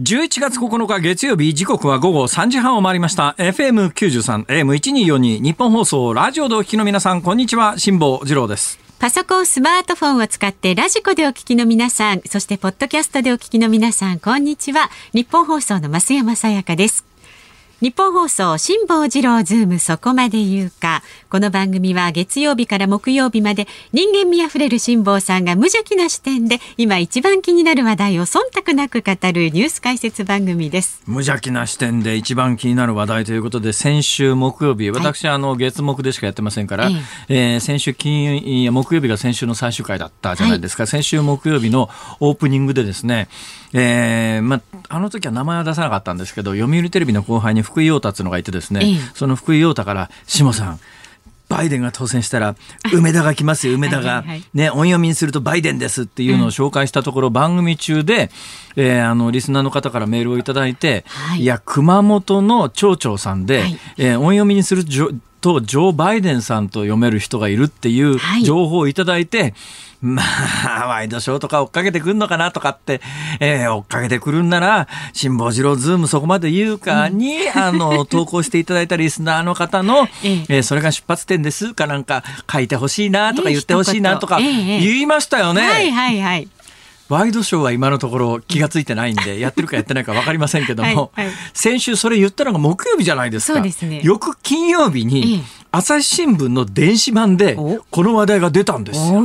[0.00, 3.34] 11月9日月曜日時刻は午後3時半を回りました。
[3.36, 7.78] FM93 AM1242 ニッポン放送ラジオでお聞きの皆さんこんにちは。
[7.78, 8.78] 辛坊治郎です。
[8.98, 14.88] パソコンスマートフォンを使ってラジコでお聞きの皆さんそしてポッドキャストでお聞きの皆さんこんにちは。
[15.12, 17.09] ニッポン放送の増山さやかです。
[17.80, 21.02] ニッポン放送辛坊治郎ズームそこまで言うか。
[21.30, 31.00] この番組は月曜日から木曜日まで人間味あふれる辛坊さんが無邪気な視点で今一番気になる話題を忖度なく語るニュース解説番組です。
[31.06, 36.92] 無邪気な視点で一番気になる話題ということで先週木曜日私、はあの月木でしかやってませんから、え
[37.30, 41.88] ええー、先週金木曜日が先週の最終回だったじゃないですか、はい、先週木曜日の
[42.18, 43.28] オープニングでですね
[43.72, 50.80] えーまあの時は名前は出さなかったんですけど読売テレビの後輩に福井陽太っていうのがいてですね、ええ、その福井陽太から「下さん
[51.50, 52.54] バイデンが当選したら
[52.94, 58.30] 梅田が来ますよ 梅田が、ね、音読みにするとバイデンですっていうのを紹介したところ、うん、番組中で、
[58.76, 69.54] えー、あのリスナーの方からメールをいただいて、はい、いや熊本の町長さんで、はい、えー、音読みにするとジョー・バイデンさんと読める人がいるっていう情報をいただいて、はい
[70.02, 70.22] ま
[70.82, 73.02] あ、ワイドショーとか追っかけてくるのかなとかって、
[73.38, 85.62] えー、追っかけてくるんなら、辛坊治郎ズームそこまで言うかに、うん、あの、投稿していただいたリスナーの方の、 ええー、それが出発点ですかなんか書いてほしいなとか言ってほしいなとか言いましたよね。
[85.68, 86.48] はいはいはい。
[87.10, 93.54] ワイドショーは今のところ気が付いてないんで、 やってるかやってないか分かりませんけども、はいはい、先週それ言ったのが木曜日じゃないですか。
[93.54, 94.00] そうですね。
[94.04, 95.42] 翌金曜日に、
[95.72, 97.56] 朝日新聞の電子版で、
[97.90, 99.24] この話題が出たんですよ。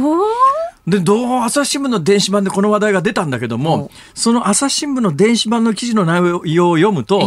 [0.87, 6.21] で、どう朝日新聞の電子版でこの話題が出たんだけども、その朝日新聞の電子版の記事の内
[6.53, 7.21] 容を読むと、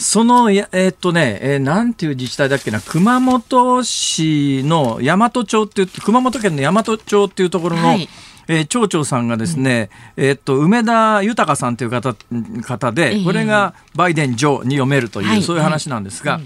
[0.00, 8.08] その、えー、っとね、えー、なんていう自治体だっけな、熊本市の大和町っていう、熊本県の大和町っていうところの、はい。
[8.48, 12.16] えー、町長さんがですね、うん、えー、っと梅田豊さんという方
[12.62, 16.40] 方で、これがバイデン上に読めるという、そういう話なんですが、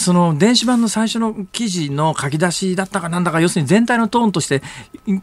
[0.00, 4.62] その電子版の最初の記事の書き出しだったかなんだか要するに全体のトーンとして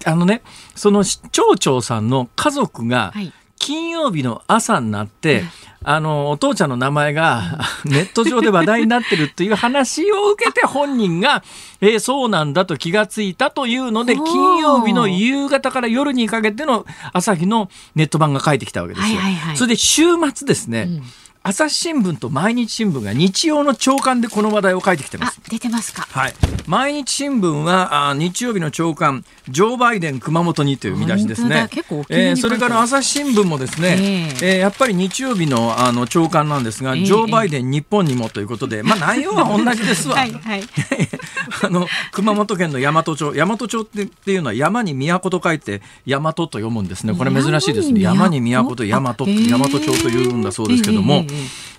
[0.05, 0.43] あのね
[0.75, 3.11] その町長さんの家族が
[3.57, 5.43] 金曜日の朝になって、はい、
[5.83, 11.44] あのお父ちゃんの名前が ネット上で話題になってるっていう話を受けて本人が、
[11.81, 19.19] えー、そうなんだと気がついたというので金曜日の夕方から夜にかけての朝日のネット版が書いてきたわけですよ。
[19.19, 21.03] はいはいはい、それで週末ですね、うん
[21.47, 25.39] 朝日新聞と毎日新聞が日曜の朝刊でこの話題を書いてきてます。
[25.49, 26.01] 出てますか。
[26.01, 26.33] はい。
[26.67, 31.69] 毎日新聞はあ日曜日の朝刊ジョーバイデン熊本にという見出しですね。
[31.71, 40.17] 結構えー、それから朝日新聞もですね、えー、えー、やっぱり日曜日のあの朝刊なんですが、えー、ジョーバイデン日本にもということで、まあ内容は同じですわ。
[40.17, 40.63] は いはい。
[41.63, 47.13] あの熊本県の大和町、大和町ってっていうのは山に都と書いて大和と読むんですね。
[47.13, 48.01] これ珍しいですね。
[48.01, 51.25] 山に都と大和大和町というんだそうですけども。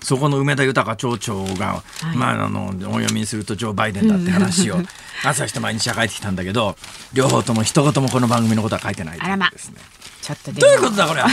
[0.01, 4.77] そこの梅田豊町長が、はい、まあ、あのお読みにするとジョー・バイデンだって話を
[5.23, 6.77] 朝日と毎日書いてきたんだけど
[7.13, 9.75] 両方とも一言もこの番組のことは書いてないですね。
[10.21, 11.29] ちょっとどういうことだこれは？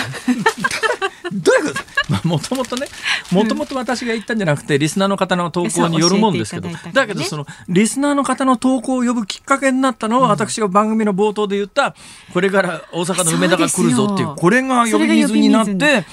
[1.33, 1.81] どういうこ
[2.23, 2.27] と？
[2.29, 2.87] もともとね
[3.33, 11.95] もともと私が言ったんじゃなくてリスナーの方の投稿によるもんですけど、だけどそのリスナーの方の投稿を呼ぶきっかけになったのは、私が番組の冒頭で言った
[12.33, 16.07] これから大阪の梅田が来るぞっていうこれが呼び水になって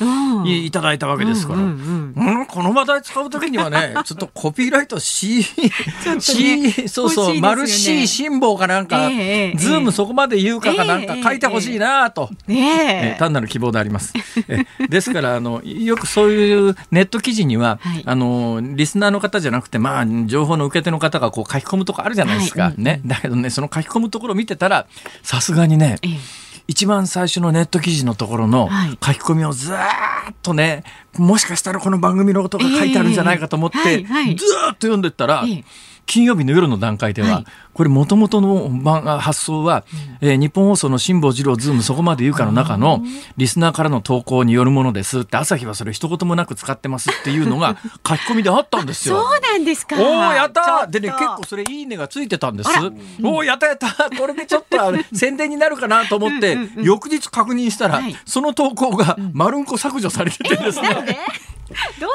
[0.46, 5.44] いただいたわけですから、うんこの話題使う時にはね ちょっとコピーライト C,
[6.20, 9.10] C そうそう、丸 C 辛抱かなんか、
[9.56, 14.14] ズームそこまで言うかかなんか書いてほしいなと、え単なる希望であります。
[14.48, 14.66] え
[15.04, 24.88] ですからあのよくそういうネット記事には、はい、あのリスナーの方じゃなくて、まあ、情報の受け手の方がこう書き込むとこあるじゃないですか、はい、ね、だけどねその書き込むところを見てたら
[25.22, 26.44] さすがにね、ええ。
[26.68, 28.70] 一番最初のネット記事のところの
[29.06, 29.76] 書き込みをずっ
[30.42, 30.84] とね、
[31.18, 35.44] もしかしたらこの番組のことが書いてあるんじゃないかと思って、ずっと読んでったら、
[36.06, 38.70] 金曜日の夜の段階では、はい、これもともとの
[39.20, 39.84] 発想は、
[40.22, 43.02] うん、えー、日本放送の辛坊治郎ズームそこまで言うかの中の
[43.38, 47.78] リスナーからの投稿によるものですって朝日はそれ一言もなく使ってますっていうのが
[48.08, 49.22] 書き込みであったんですよ。
[49.22, 49.96] そうなんですか。
[50.00, 52.70] おおやったでね結構それいいねがついてたんです。
[53.24, 54.10] おおやったやった。
[54.16, 54.78] これでちょっと
[55.14, 61.18] 宣伝になるかなと思って翌日確認したら、はい、その投稿が丸んこ削除されててですね。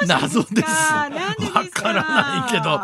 [0.07, 0.69] 謎です。
[0.93, 1.09] わ
[1.73, 2.81] からないけど、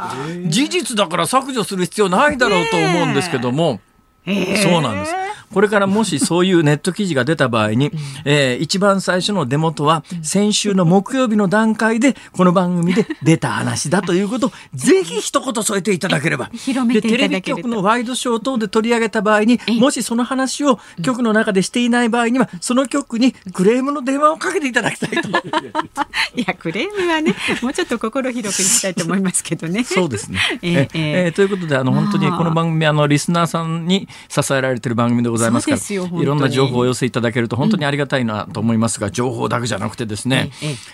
[0.49, 3.81] 事実だから削除する必要ないだろうと思うんですけども、
[4.27, 5.15] そうなんです。
[5.55, 7.93] これからもしそういうネット記事が出た場合に、
[8.25, 16.51] えー、一番最初のデモとは先週の木曜日の段階でこの番組で出た話だということをぜひ一言添えていただければ。
[16.89, 25.29] でテレビ局のワイドショー等で取り上げた場合にもしその話を局の中でしていない場合にはその局にクレームの電話をかけていただきたいと。
[26.35, 29.85] いやクレームはねもうちょっと心広くいきたいと思いますけどね。
[29.85, 30.41] そうですね。
[30.63, 40.51] えー、えー、ということであの本当にこの番組あのリスナーさんに支えられている番組でございますからいろんな情報をお寄せいただけると本当にありがたいなと思いますが、うん、情報だけじゃなくてですね、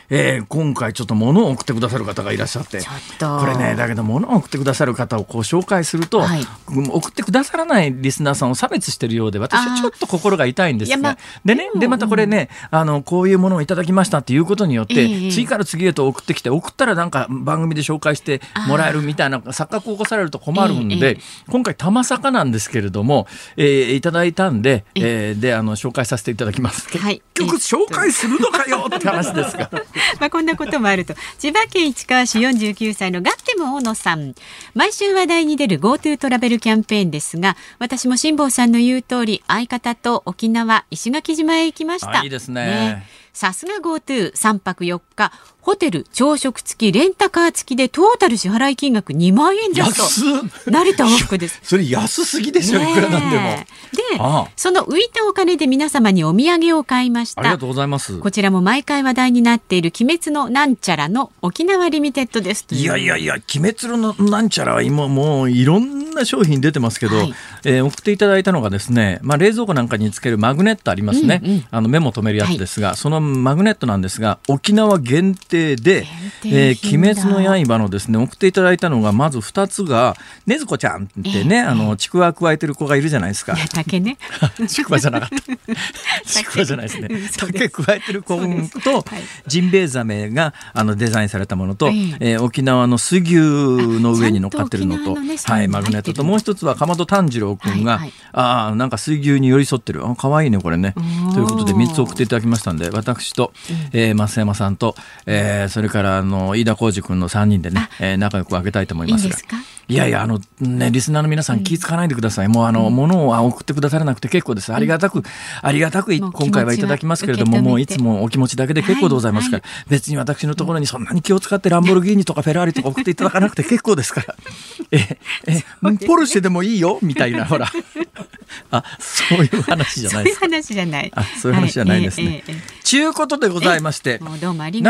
[0.09, 21.21] ええー、今回ちょっと物を送ってくださる方がいらっしゃってこれねだけど物を送ってくださる方をこう紹介すると、はい、送ってくださらないリスナーさんを差別してるようで私はちょっと心が痛いんですが、までねでまたこれね、あのこういうものをいただきましたっていうことによって、えー、次から次へと送ってきて送ったらなんか番組で紹介してもらえるみたいな錯覚を起こされると困るんで、えー、
[21.51, 23.27] 今回たまさかなんですけれども、
[23.57, 26.89] えー、いただいたんで、えー、であの紹介させていただきます。
[26.89, 27.05] 結
[27.35, 29.71] 局紹介するのかよって話ですが。
[30.21, 31.15] まあこんなこともあると。
[31.39, 34.35] 千葉県市川市49歳のガッテム大野さん。
[34.75, 42.23] 毎週話題に出る GoTo トラベルキャンペーンですが私も辛坊さんの言う通り相方と沖縄石垣島へ行きました。
[42.23, 42.65] いいですね。
[42.65, 43.07] ね。
[43.33, 51.61] さすが GoTo3 泊4日ホテル朝食付きレンタカー付きでトータル支払い金額2万円ジャスト成田往復です。
[51.65, 53.43] それ安すぎでしょ、いくらなんでも。
[53.53, 57.43] でその浮いたお金で皆様にお土産を買いました。
[57.43, 58.19] ありがとうございます。
[58.19, 67.35] こちらも毎回話題になっている鬼滅のなんちゃらの沖縄リミテッドですいやいやいや鬼滅のなんちゃらは今もういろんな商品出てますけど、はい、
[67.65, 76.07] えー、送っていただいたのがですね、まあ、冷蔵庫なんかにつけるマグネットありますね、うんうん、あのメモ止めるやつですが、はい、そのマグネットなんですが沖縄限定で
[76.47, 80.17] 「えー、鬼滅の刃」のですね送っていただいたのがまず2つが
[80.47, 83.57] ねずこちゃんってね、えー、あのちくわ加えてる子がいるじゃないですか。
[83.75, 84.19] 竹ね。
[84.69, 85.37] ちくわじゃなかった。
[86.25, 87.09] ちくわじゃないですね。
[87.37, 88.37] 竹加えてる子
[88.85, 89.05] と
[89.49, 100.07] ジンベエザメがあのデザインされたものと、えー、えー、沖縄の水牛の上に乗っかってるのと、ね、はい、マグネットともう一つはかまど炭治郎君が、はいはい、あなんか水牛に寄り添ってる。
[100.07, 100.95] あ可愛いねこれね。
[101.35, 103.53] ということで3つ送っていただきましたんで私と、
[103.93, 104.95] えー、増山さんと、
[105.27, 109.37] えー、それからあの飯田浩司君の3人でね、えー、仲良く分けたいと思いますが。
[109.37, 112.47] いいいやいや、あの、ね、リスナーの皆さん気付かないでください。
[112.47, 114.73] うん、もう、あの、ものを送ってくださらなくて結構です。
[114.73, 115.25] ありがたく、うん、
[115.63, 124.37] ありがたく、今回はいただきますけれども、もういつもお気持ちだけで結構でございますから、はいはい、別に私のところにそんなに気を使ってランボルギーニとかフェラーリとか送っていただかなくて結構ですから。
[124.93, 125.19] え、
[125.49, 125.65] え、
[126.07, 127.01] ポルシェでもいいよ？
[127.03, 127.67] みたいな、ほら。
[128.71, 130.39] あ、そういう話じゃないです。
[130.39, 131.13] そういう話じゃない。
[131.15, 132.45] あ、そういう話じゃないですね。
[132.85, 134.21] ちゅうことでございまして、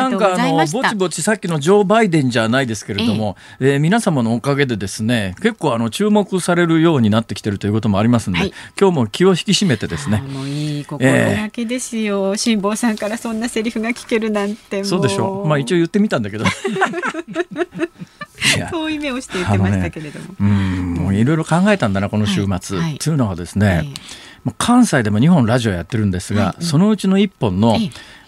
[0.08, 10.18] なんかあのぼちぼちさっきのジョーバイデンじゃないですけれども、ええー、皆様のおかげでですね、結構あの注目されるようになってきてるということもありますので、はい、今日も気を引き締めてですね。
[10.20, 12.36] もういい心がけですよ。
[12.36, 15.46] 辛、えー、坊さんからそんなセリフが聞けるなんてそうでしょう。
[15.46, 16.44] まあ一応言ってみたんだけど。
[18.70, 20.26] 遠い目をして言ってましたけれども。
[20.26, 22.78] ね、うん、もういろいろ考えたんだなこの週末。
[22.78, 23.92] はいはい、というのはですね。
[24.56, 27.76] 関西でも2本ラジオやってるんですが、そのうちの1本の、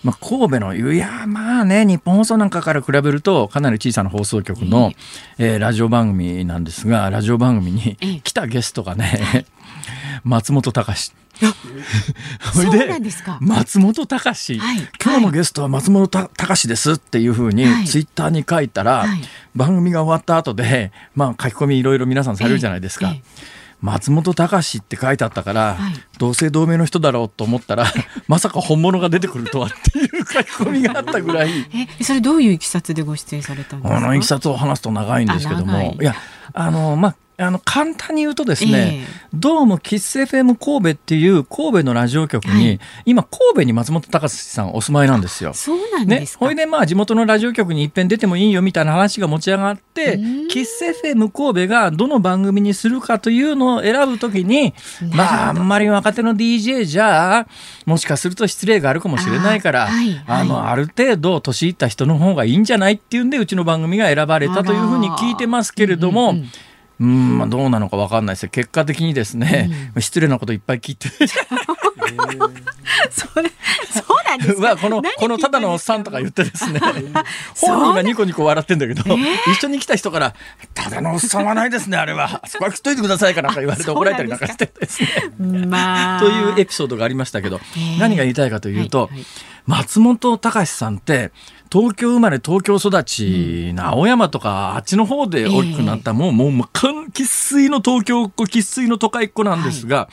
[0.03, 4.93] まあ、神戸のいやまあね日本放送なんかから比べるとかなり小さな放送局の、
[5.39, 9.47] えー、ラジオ番組なんですがラジオ番組に来たゲストがね、
[10.25, 11.13] 松本隆。
[12.53, 13.01] それで
[13.41, 19.21] 松本隆、はい、今日のゲストは松本隆ですっていうふうにツイッターに書いたら、はい、
[19.57, 23.09] 番組が終わった後でまあ書き込みいろいろ皆さんされるじゃないですか。
[23.09, 27.85] えええ松本隆って書いてあったから、はい、同姓同名の人だろうと思ったら
[28.29, 31.51] まさか本物が出てくるとはっていう書き込みがあったぐらい。
[32.01, 33.99] えそれどういういきさつでご出演されたんですか？
[33.99, 35.97] あのいきさつを話すと長いんですけども。
[36.01, 36.15] いや
[36.55, 37.15] あのまあ
[37.47, 45.53] あの簡単に言うとですね、えー、どうもキッス FM 神戸っていう神戸のラジオ局に、はい、今神戸に松本隆さんお住まいなんですよ。
[45.55, 50.19] そうなんですか、ね、ほいでまあ地元のラジオ局にいっぺん出てもいいよみたいな話が持ち上がって
[50.49, 54.75] キッス FM 神戸がどの番組にするかというのを選ぶときに
[55.15, 57.47] まああんまり若手の DJ じゃ
[57.87, 66.31] もしかすると失礼があるかもしれないからあはい、あのある程度年いった人の方がいいんじゃないっていうんでうちの番組が選ばれたというふうに聞いてますけれども。
[66.31, 66.51] うんうんうん
[67.05, 71.09] まあどうなのかわかんないです結果的にですね、うん、失礼なこといっぱい聞いて。
[73.11, 73.51] それ
[73.91, 74.77] そうなんですか？
[74.81, 76.81] このこのただのおっさんとか言ってですね。
[77.61, 79.03] 本人はニコニコ笑ってんだけど、
[79.53, 80.35] 一緒に来た人から
[80.75, 82.43] ただのおっさんはないですねあれは。
[82.47, 85.09] そこは切っといてくださいかなんか言われて怒られたりなんかしてですね。
[85.67, 86.21] まあ。
[86.21, 87.61] というエピソードがありましたけど、
[87.99, 89.11] 何が言いたいかというと、
[89.67, 91.31] 松本隆さんって
[91.73, 100.11] 東京生まれ東京育ち、青山とかあっちの方で大きくなった、もうもう生粋の東京っ子生粋の都会っ子なんですが、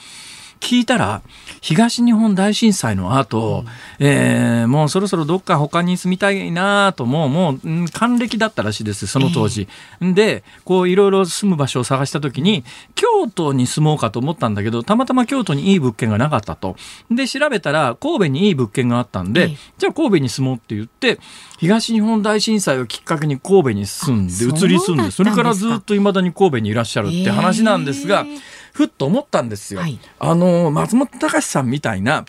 [0.59, 1.21] 聞いたら
[1.61, 3.65] 東日本大震災の後、
[3.99, 9.67] うん、えー、もうそろそろどっか他に住みたいなともうもう、うん、還暦だったらしいですその当時。
[10.01, 12.63] えー、でこういろいろ住む場所を探した時に
[12.95, 16.75] 京都に住もうかと思ったんだけどたまたま京都にいい物件がなかったと。
[17.09, 21.19] で調べたら神戸にいい物件があったんで、えー、じゃあ神戸に住もうって言って
[21.57, 28.25] 東日本大震災をきっかけに神戸に住んで移り住んでそれからずっといまだに神戸にいらっしゃるって話なんですが。
[28.27, 29.81] えーふっと思ったんですよ。
[29.81, 32.23] はい、あの松本隆さんみたいな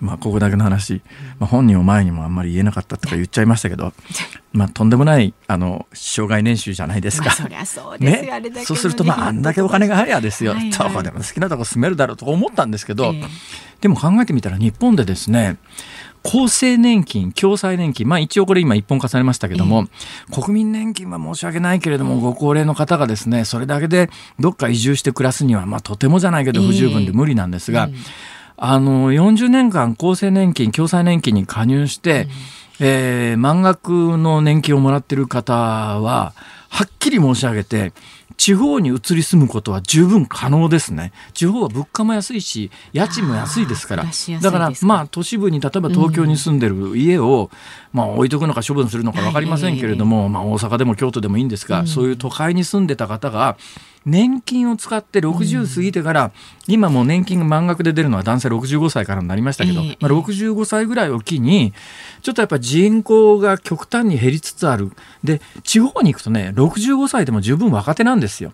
[0.00, 1.02] まあ、ここだけの話、
[1.40, 3.92] まあ、本人を前にもあんまり言えなかったとか言っちゃいましたけど、
[4.52, 7.32] まあ、とんでもないあの障害年収じゃないですか。
[7.32, 13.28] そりゃそうですよ、ね、そうすると、まあ、あんだけお金がありゃですよ、はいはい、どこでも好きなとこ住めるだろうと思ったんですけど、えー、
[13.80, 15.58] でも考えてみたら日本でですね
[16.24, 19.86] 厚生年金、共済年金、まあ一応これ今一本化されましたけども、
[20.28, 27.88] えー、国民年金は申し訳ないけれども、ご高齢の方がですね、それだけでどっか移住して暮らすには、まあとてもじゃないけど不十分で無理なんですが、
[28.56, 32.24] あの、40年間厚生年金、共済年金に加入して、
[32.80, 36.34] うん、えー、満額の年金をもらってる方は、
[36.68, 37.92] はっきり申し上げて、
[38.38, 41.12] 地方に移り住むことは十分可能ですね。
[41.34, 44.06] 地方は物価も安いし、家賃も安いですから。
[44.40, 53.56] だから、まあ、都市部に、例えば東京に住んでる家を、うん、まあ、置いとくのか処分するのか分かりませんけれども、まあ、大阪でも京都でもいいんですが、うん、そういう都会に住んでた方が、
[54.06, 56.30] 年金を使って60過ぎてから、うん、
[56.68, 61.72] 今もう年金が満額で出るのは男性65歳からになりましたけど、えー、まあ、65歳ぐらいを機に
[62.22, 64.92] ちょっとやっぱ人口が極端に減りつつある。
[65.22, 68.52] で地方に行くとね65歳でも十分若手なんですよ。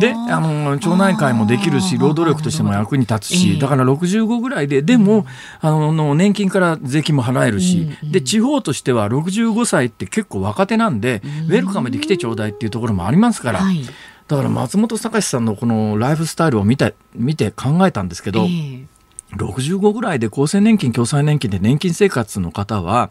[0.00, 5.26] であの町内会もできるし労働力としても役に立つしだから65ぐらいででも
[5.60, 13.60] あの年金から税金も払えるしで地方としては65歳って結構若手なんでウェルカムで来てちょうだいっていうところもありますから。
[14.28, 18.86] だから松本隆さんのこのライフスタイルを見て見て考えたんですけど、えー、
[19.36, 23.10] 65ぐらいで厚生年金共済年金で年金生活の方は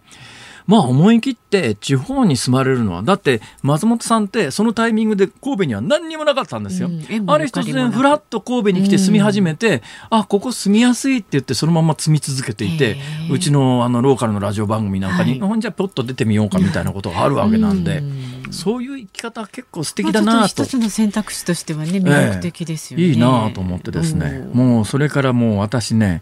[0.66, 6.88] まあ思い切って地方に住まれるのはだって松本さんってそのタイミングで神戸には何にもなかったんですよ。
[6.88, 12.98] うん、あれ突然ふらっと神戸に来て住み始めて、うん、あここ住みやすいって言ってそのまま住み続けていて
[13.32, 17.98] うちのあのローカルのラジオ番組なんかに、はい、ほんじゃポッと出てみようかみたいなことがあるわけなんで。
[17.98, 18.34] うん。
[18.54, 26.22] そういう生き方結構素敵だなと、まあ、一つの選択肢としてはね魅力的ですよね、えー、いいなと思ってですね、もうそれからもう私ね、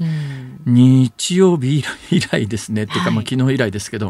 [0.66, 2.84] 日曜日以来ですね。
[2.84, 4.10] っていうか、まあ、昨日以来ですけど、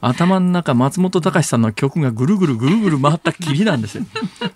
[0.00, 4.04] 頭の中松本隆さんの曲がぐるぐるぐるぐる回ったきりなんですよ。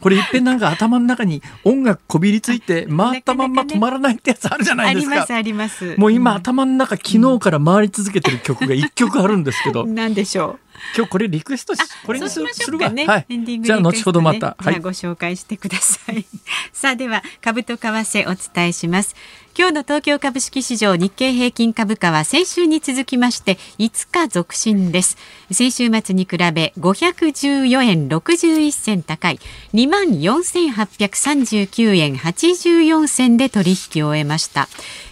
[0.01, 5.13] これいっぺんなんか頭の中に音楽こびりついて回ったまんま止まらないってやつあるじゃないですか。
[5.13, 5.97] ありますあります。
[5.99, 9.87] もう今、頭の中昨日から回り続けてる曲が一曲あるんですけど。
[9.87, 10.71] 何でしょう。
[10.97, 11.75] 今日これリクエスト
[12.07, 12.41] これにす
[12.71, 13.27] るわ、ね、はい、
[13.61, 16.25] じゃあ後ほどまた、はい、ご紹介してください。
[16.73, 19.15] さあでは株と為替お伝えします
[19.59, 25.17] 今日の東京株式市場日経平均株価は先週に続きまして5日続伸です。
[25.51, 29.41] 先週末に比べ514円61銭高い。
[29.75, 34.69] 2万4839円84銭で取引を終えました。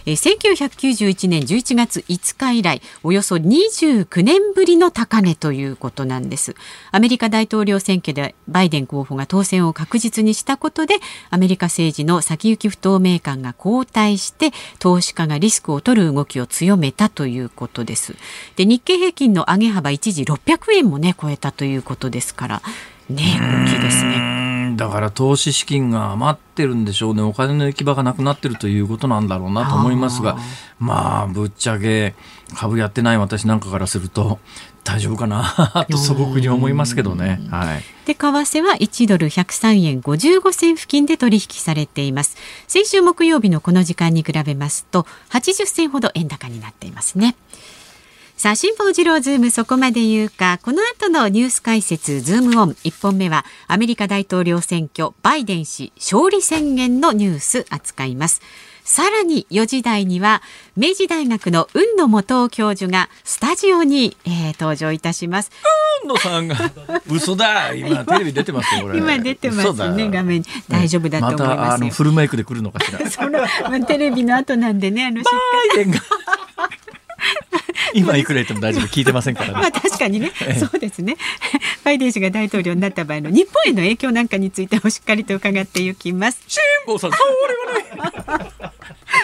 [0.09, 6.55] え1991年11月5日以来およそ29年ぶりの高値ということなんです
[6.91, 10.95] アメリカ大統領選挙でバイデン候補が当選を確実にしたことで
[11.29, 18.15] アメリカ政治の先行き不透明感が後退しして投資家がリスクを取る動きを強めたということです。
[18.55, 22.61] で日経平均の上げ幅一時600円もね超えたということですから
[23.09, 24.38] ね大きいですね。
[24.79, 30.37] だから投資資金が余ってるんでしょうねお金の行き場がなくなってるということなんだろうなと思いますが
[30.79, 32.15] まあぶっちゃけ
[32.55, 34.39] 株やってない私なんかからすると
[34.85, 35.85] 大丈夫かな？
[35.91, 37.41] と素朴に思いますけどね。
[37.51, 37.83] はい。
[38.05, 42.37] で為替は1ドル103円55銭付近で取引されています。
[42.67, 47.35] 先週木曜日のこの時間に比べますと80銭ほど円高になっていますね。
[48.39, 52.69] さあ、辛坊治郎ズームそこまで言うか、この後のニュース解説、ズームオン。
[52.85, 58.41] 1本目は、アメリカ大統領選挙、バイデン氏勝利宣言のニュース扱います。
[58.85, 60.41] さらに4時台には
[60.75, 65.51] 明治大学の雲野元教授がスタジオに、えー、登場いたします。
[66.05, 66.55] 野さんが
[67.07, 68.97] 嘘だ今テレビ出てますよこれ。
[68.97, 70.09] 今出てますね。
[70.09, 70.43] 画面。
[70.69, 72.99] 大丈夫だと思いますまたあのフルメイクで来るのかしら。
[73.11, 75.31] その、まあ、テレビの後なんでねあのバ
[75.73, 75.99] イデンが
[77.93, 79.53] 今いくら言っても大丈夫聞いてませんからね。
[79.61, 81.17] まあ確かにね、そうですね。
[81.83, 86.41] バイデン氏が大統領になった場合の日本への影響なんかについてもしっかりと伺っていきます。
[86.47, 87.17] 辛坊さん、そ
[88.27, 88.48] れはね。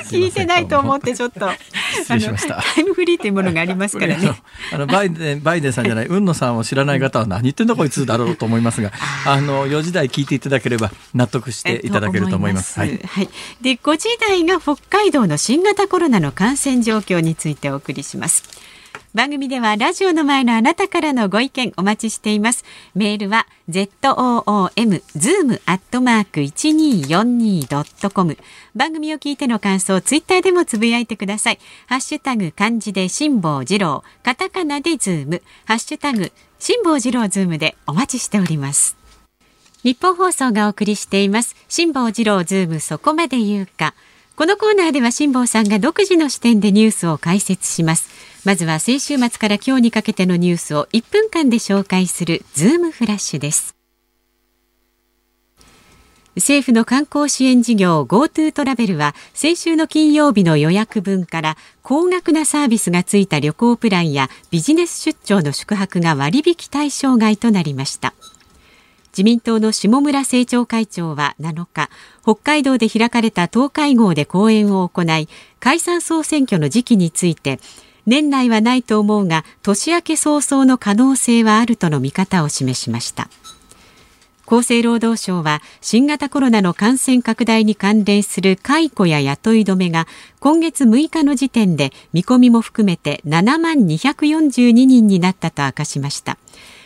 [0.10, 1.50] 聞いてないと思ってちょっと。
[1.96, 2.62] 失礼しました。
[2.76, 4.32] タイムフリーというものがありますからね。
[4.72, 8.92] あのバイデン バイデンさんじゃない海野さんを知らない方は何言ってんだこいつだろうと思いますが
[9.26, 12.80] あの4時台聞いていただければ納得していただけると思います。
[12.80, 13.30] はい、はい、
[13.62, 18.44] で5時台が北海道の新型コロナの感染状況についてお送りします
[19.16, 22.66] 番組ではラジオの前のあなたからのご意見お待ちしています。
[22.96, 23.94] メールは zoom
[25.16, 28.38] zoom アットマーク一二四二ドットコム。
[28.76, 31.60] 番組を聞いての感想、ツイッターでもつぶやいてください。
[31.88, 38.98] ハッシュタグ漢字で辛坊治郎、カタカナでズーム、ハッシュタグ辛坊治郎ズームでお待ちしております。
[39.84, 41.56] ニッポン放送がお送りしています。
[41.70, 43.94] 辛坊治郎ズームそこまで言うか。
[44.36, 48.35] このコーナーでは辛坊さんが独自の視点でニュースを解説します。
[48.46, 53.76] まずは先週末から今日にかけてのニュースを1分間で紹介するズームフラッシュです。
[56.36, 68.14] 政府の観光支援事業 GoTo トラベルは先週の金曜日の予約分から高額なサービスがついた旅行プランやビジネス出張の宿泊が割引対象外となりました。
[69.08, 71.90] 自民党の下村政調会長は7日
[72.22, 75.30] 北海道で開かれた党会合で講演を行い
[75.62, 77.62] 解散総選挙の時期について
[78.06, 83.30] 年内はないと思うが年明け早々の可能性はあるとの見方を示しました。
[84.48, 90.06] 厚生労働省は新型コロナの感染拡大に関連する解雇や雇い止めが
[90.40, 96.38] 今月6日の時点で見込みも含めて7万242人になったと明かしました。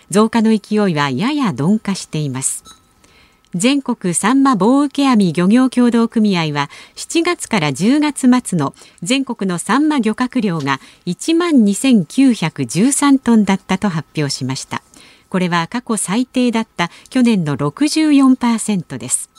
[0.09, 2.78] 増加の勢いはやや鈍化しています。
[3.55, 14.83] 全国サンマ棒受け網漁業協同組合は7月から10月末の全国のサンマ漁獲量が1万2913トンだったと発表しました。
[15.29, 19.29] これは過去最低だった去年の64%です。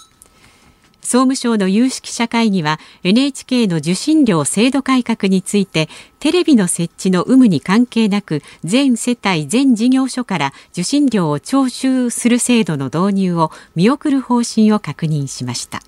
[1.02, 5.88] 総務省の有識者会議は NHK の受信料制度改革について
[6.19, 15.83] テレビの設置の有無に関係なく全世帯全事業所から受信料を徴収する制度の導入を見送る方針を確認しました。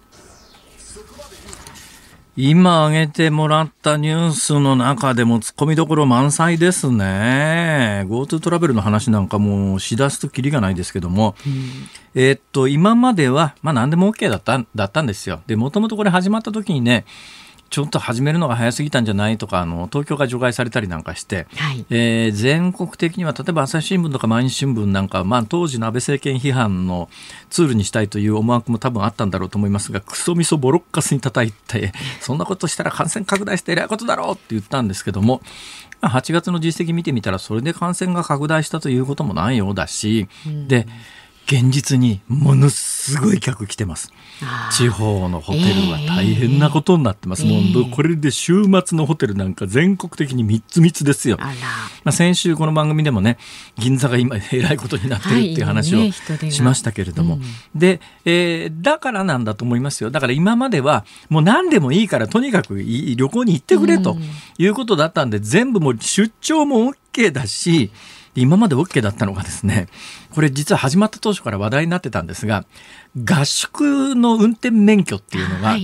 [2.34, 8.06] 今挙げてもらったニュースの中でも突っ込みどころ満載ですね。
[8.08, 15.42] GoTo トラベルの話なんかもうしだすときりがないですけども、うん、え、っと、今までは、まあ何でも OK だった、だったんですよ。
[15.46, 17.04] で、もともとこれ始まった時にね、
[17.72, 27.08] ちょっと始めるのが早すぎたんじゃないとかあの東京が除外されたりなんかして、はい、えー、全国的には例えば朝日新聞とか毎日新聞なんか、まあ、当時の安倍政権批判の
[27.48, 35.40] ツールにしたいという思惑も多分あったんだろうと思いますがクソみそボロッカスに叩いて そんなことしたら感染拡大してえらいことだろうって言ったんですけども
[36.02, 40.86] 8月の実績見てみたらそれで感染が拡大したということもないようだし、うん、で
[41.52, 44.10] 現実にものすごい客来てます。
[44.70, 47.42] 地方のホテルは大変なことになってます。
[47.44, 51.36] えー、もうこれで週末のホテルなんか全国的に密密ですよ。
[51.38, 51.50] ま
[52.06, 53.36] あ、先週この番組でもね、
[53.76, 56.10] 銀座が今えらいことになってるっていう話を
[56.50, 57.34] しましたけれども。
[57.34, 60.10] はいねうん、で、えー、だからなんだと思いますよ。
[60.10, 64.16] だから今まではもう何でもいいからとにかく旅行に行ってくれと
[64.56, 67.90] いうことだったんで、全部もう出張も OK だし、
[68.34, 69.88] 今まで OK だったのがですね、
[70.34, 72.64] これ実は始まった当初から話題になってたんですが、
[73.14, 75.76] 合宿の運転免許っていうのが、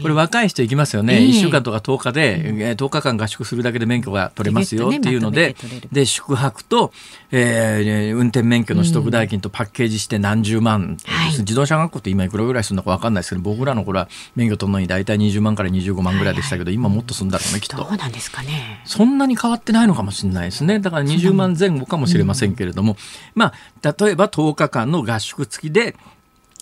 [0.00, 5.56] これ若い人行きますよね、えー、1週間とか10日で、うん、10日間合宿するだけで免許が取れますよっていうので、
[5.92, 6.92] で、宿泊と、
[7.30, 10.96] えー、運転免許の取得代金とパッケージして何十万、
[11.38, 17.76] 自動車学校って今いくらぐらいするのか分かんないですけど、僕らの頃は免許取るのに大体20万から25万ぐらいでしたけど、今もっとすんだろうね、きっと。
[17.76, 18.80] そうなんですかね。
[18.86, 20.80] そんなに変わってないのかもしれないですね。
[20.80, 22.96] だから20万前後かもしれませんけれども、
[23.34, 25.94] まあ、例えば10日間の合宿付きで、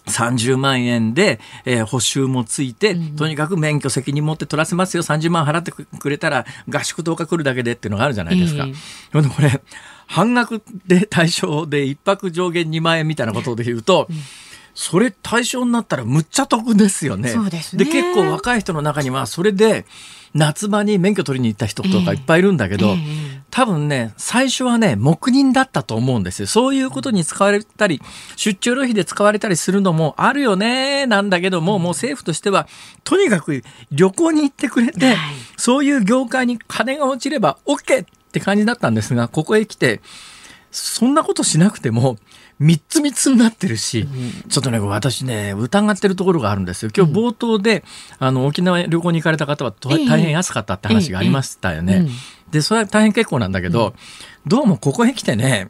[0.09, 8.65] 30万円で、えー、補修もついて、とにかく免許責任持って取らせますよ、30万払ってくれたら合宿10日来るだけでっていうのがあるじゃないですか。
[8.67, 9.63] えー、これ、
[10.07, 14.17] 半額で対象で1泊上限2万円みたいなことで言うと、うん
[14.79, 17.31] それ対象になったらむっちゃ得ですよね。
[17.31, 17.85] そうですね。
[17.85, 19.87] で、結構若い人の中には、それで、
[20.35, 26.47] 夏場に免許取りに行った人とかいっぱいいるんだけど、えーえー、多分ね、最初はね、黙認だったと思うんですよ。
[26.47, 28.01] そういうことに使われたり、
[28.37, 32.69] 出張旅費で使われたりするのもあるよね、なんだけども、もう政府としては、
[33.05, 35.17] とにかく旅行に行ってくれて、はい、
[35.57, 40.01] そういう業界に金が落ちれば OK って感じだったんですが、ここへ来て、
[40.71, 42.19] そんなことしなくても
[42.61, 46.91] 3つ3つになってるし、うん、ちょっとね私ね疑ってるところがあるんですよ。
[46.97, 47.85] 今日冒頭で、
[48.21, 52.09] うん、あの沖縄旅行に行かれた方は大変安かったって話がありましたよね。
[52.51, 53.95] でそれは大変結構なんだけど、
[54.47, 55.69] どうもここへ来てね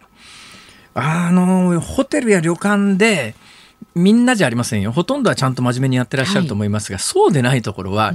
[0.95, 3.35] あのホテルや旅館で
[3.95, 4.93] みんなじゃありませんよ。
[4.93, 8.15] ほとんどはちゃんと真面目にやってらっしゃると思いますが、はい、そうでないところは、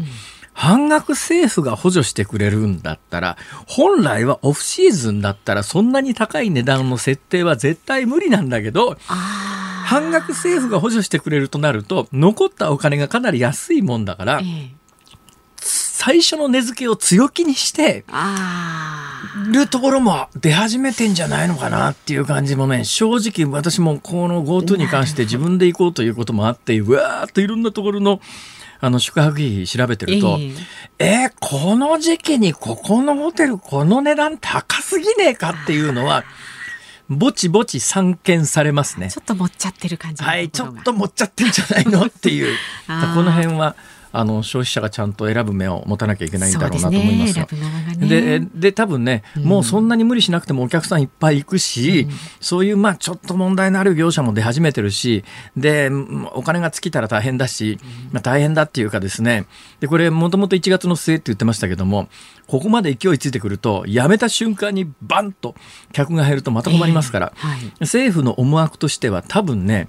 [0.54, 3.38] 半額政府が補助してくれるんだったら、
[3.68, 14.84] 本来はオフシーズンだったらそんなに高い値段の設定は絶対無理なんだけど、半額政府が補助してくれるとなると、残ったお金がかなり安いもんだから、ええ、
[16.06, 18.04] 最初の値付けを強気にして
[19.54, 28.20] るところも出始めてんじゃないのかなっていう感じもね正直私もこの GoTo に関して自分で行こうということもあってうわーっといろんなところの
[28.84, 30.56] あの宿泊費調べてると、えー、
[31.00, 36.26] えー、この時期にここのホテルこの値段高すぎねえかっていうのは、
[37.08, 39.10] ぼちぼち散見されますね。
[39.10, 42.58] ちょっと持っちゃってる感じはい、ちょっと持っちゃってんじゃないのっていう。
[43.16, 43.78] この辺は
[44.16, 47.48] あの消費者がちゃんと選ぶ目を持たなきゃいけないんだろうなと思いますが。
[47.98, 55.26] で、ね、で多分ね、もうそんなに無理しなくてもお客さんいっぱい行くし、うん、そういうまあちょっと問題のある業者も出始めてるし
[55.58, 55.90] で
[56.36, 57.80] お金が尽きたら大変だし、
[58.12, 59.48] まあ、大変だっていうかですね。
[59.80, 62.08] でこれもともと1月の末って言ってましたけども
[62.46, 65.56] ここまで勢いついてくるとやめた瞬間にバンと
[65.92, 69.88] 客が減るとまた困りますから、えーはい、政府の思惑としては多分ね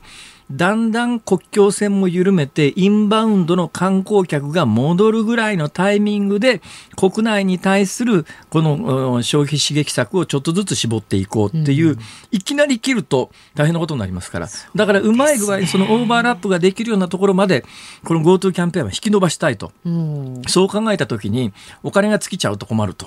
[0.51, 6.61] だんだん国境線も緩めてインバウンドの観光客が戻るぐらいのタイミングで
[6.97, 11.99] 国内に対するこの消費刺激策をちょっとずつ絞っていこうっていう、うん、
[12.31, 14.49] いきなり切ると大変なことになりますから。
[14.75, 17.65] だからうまい具合にそのオーバーラップができるようなところまで
[18.05, 21.53] この GoTo キャンペーンは引き伸ばしたいと、うん、そう考えた時に
[21.83, 23.07] お金が尽きちゃうと困ると。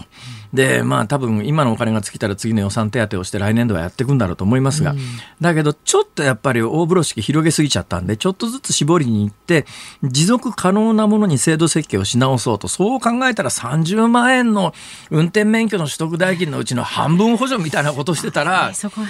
[0.53, 4.99] でまあ多分今のお金が尽きたら次の予算手当をして来年度はやっていくんだろうと思いますが、うん、
[5.41, 9.65] だけどちょっとやっぱり大風呂敷広げすぎちゃったんで、ちょっとずつ絞りに行って、
[10.01, 14.73] 持続可能なものに制度設計をし直そうと、そう考えたら30万円の
[15.11, 19.01] 運転免許の取得代金のうちの半分補助みたいなことしてたら、そこ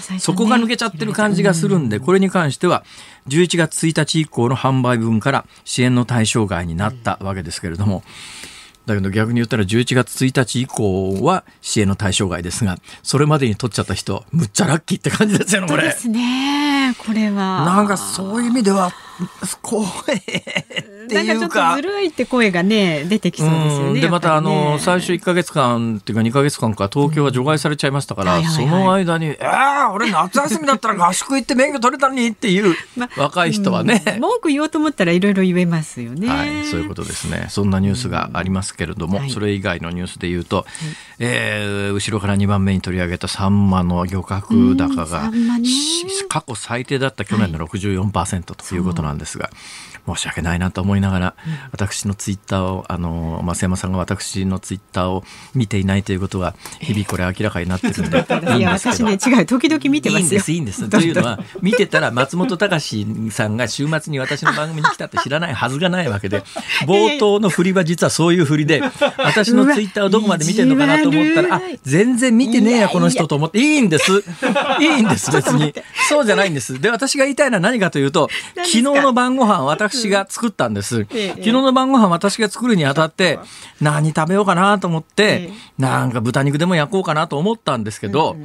[0.47, 2.83] が抜けちゃってる感じがするんで、これに関しては、
[3.27, 8.03] 11月1日以降の販売分から支援の対象外になったわけですけれども、
[8.87, 15.83] だけど逆に言ったら11月1日以降は支援の対象外ですが、それまでに取っちゃった人、むっちゃラッキーって感じですよね、これ。
[15.83, 16.66] ですね、
[16.97, 17.65] これは。
[17.65, 18.91] なんかそういう意味では、
[19.61, 19.89] 怖い
[21.07, 21.75] っていうか。
[21.75, 24.01] ずるいって声がね、出てきそうですよね。
[24.01, 32.75] で、また、あの、最初1か月間っていうか2か月間か東京は除外されちゃいましたから、その間に、えー、俺夏休みだったら合宿行って免許取れたのにっていう
[33.17, 34.03] 若い人はね。
[34.19, 36.27] 文句言おうと思ったらいろいろ言えますよね。
[36.27, 37.47] はい、そういうことですね。
[37.49, 40.65] そんなニュースがありますけれども、それ以外のニュースで言うと、
[41.19, 45.31] えー、後ろから2番目に取り上げたサンマの漁獲高が、
[46.29, 49.49] 過去最低だった去年の64%ということなんですが、
[50.07, 58.17] 申し訳ないなと思いながら、うん、私のツイッターをあの増山さんが私のツイッターを見ていないということが日々これ明らかになってるんで
[58.57, 60.89] いや私ね違う時々見てますいいんですいいんです。
[60.89, 66.43] というのは見てたら松本隆さんが週末に私の番組に来たって知らないはずがないわけで
[66.87, 68.81] 冒頭の振りは実はそういう振りで
[69.17, 74.23] 私のツイッターをどこまで見てるのかなと思ったらあ全然見てねえやこの人と思っていいんです。
[74.79, 75.73] いいんです別に。
[76.09, 76.79] そうじゃないんです。
[76.79, 81.05] で私が言いたいのは何かというと昨日の晩ご飯私私が作ったんです。
[81.05, 83.39] 昨日の晩ご飯私が作るにあたって、
[83.81, 88.37] 何食べようかなと思って、なんか豚肉でも焼こうかなと思ったんですけど、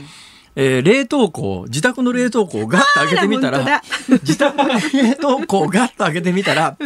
[0.55, 3.83] えー、冷凍庫、自宅の冷凍庫をガッと開けてみたら、
[4.23, 6.77] 自宅の冷凍庫をガッと開けてみたら、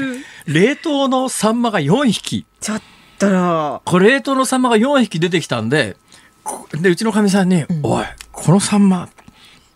[0.47, 2.47] 冷凍のサンマが4匹。
[2.61, 2.83] ちょっ
[3.19, 3.83] と。
[3.85, 5.97] これ冷凍のサンマが4匹出てきたんで、
[6.73, 9.09] で、うちのかみさんに、うん、おい、このサンマ、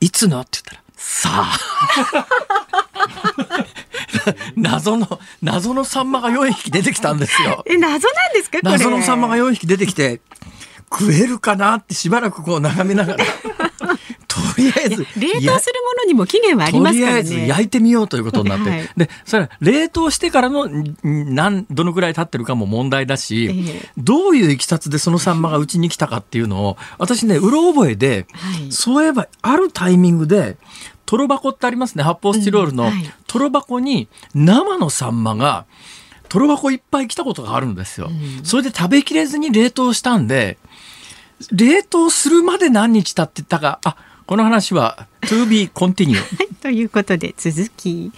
[0.01, 0.41] いつの？
[0.41, 1.59] って言ったら、さあ。
[4.57, 7.65] 謎の、謎のサンマが4匹出てきたんですよ。
[7.69, 10.21] え、謎なんですか謎のサンマが4匹出てきて、
[10.91, 13.25] 食えるかなってしばらくこう眺めながら。
[14.31, 17.23] とりあえず冷凍するものにも期限はありますからね。
[17.25, 20.69] とりあえず焼いてみようということになって、はい、でそれは冷凍してからの
[21.03, 30.57] なんどのくらい経ってるかも問題だし、えー、どういういきさつでそのサンマがうちに来たかっていうのを私ねうろ覚えで、はい、そういえばあるタイミングで
[31.11, 32.05] トロ箱ってありますね。
[32.05, 35.67] 発泡スチロールの、うんはい、トロ箱に生のサンマが
[36.29, 38.11] トロ箱いっぱい来たことがあるんですよ。
[38.11, 40.57] うん、それで食べきれずに冷凍したんで
[41.51, 43.81] 冷凍するまで何日経ってたか。
[43.85, 46.15] あこの話は to be continue
[46.63, 48.13] ということで続き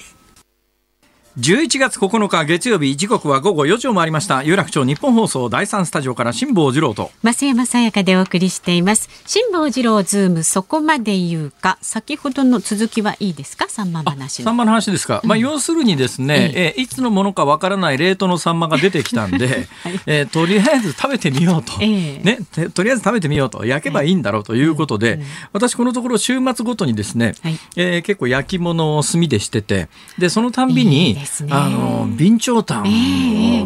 [1.38, 4.42] 11月9日月曜日時刻は午後4時を回りました。
[4.42, 7.10] 有楽町日本放送第三スタジオから辛坊治郎と。
[7.22, 9.08] 増山さやかでお送りしています。
[9.24, 11.78] 辛坊治郎ズームそこまで言うか。
[11.80, 13.66] 先ほどの続きはいいですか？
[13.70, 16.80] サンマ話サンマの話ですか、うん、まあ要するにですね、ええ。
[16.82, 19.46] いつのものかわからない冷凍のサンマが出てきたんで、
[19.84, 21.86] はい、えー、とりあえず食べてみようと、え
[22.22, 22.40] ね
[22.74, 23.64] とりあえず食べてみようと。
[23.64, 25.22] 焼けばいいんだろうということで、
[25.54, 32.84] 私このところ週末ごとにですね、はい、えー、結構焼き物を炭でしててでそのたんびにあの備長炭を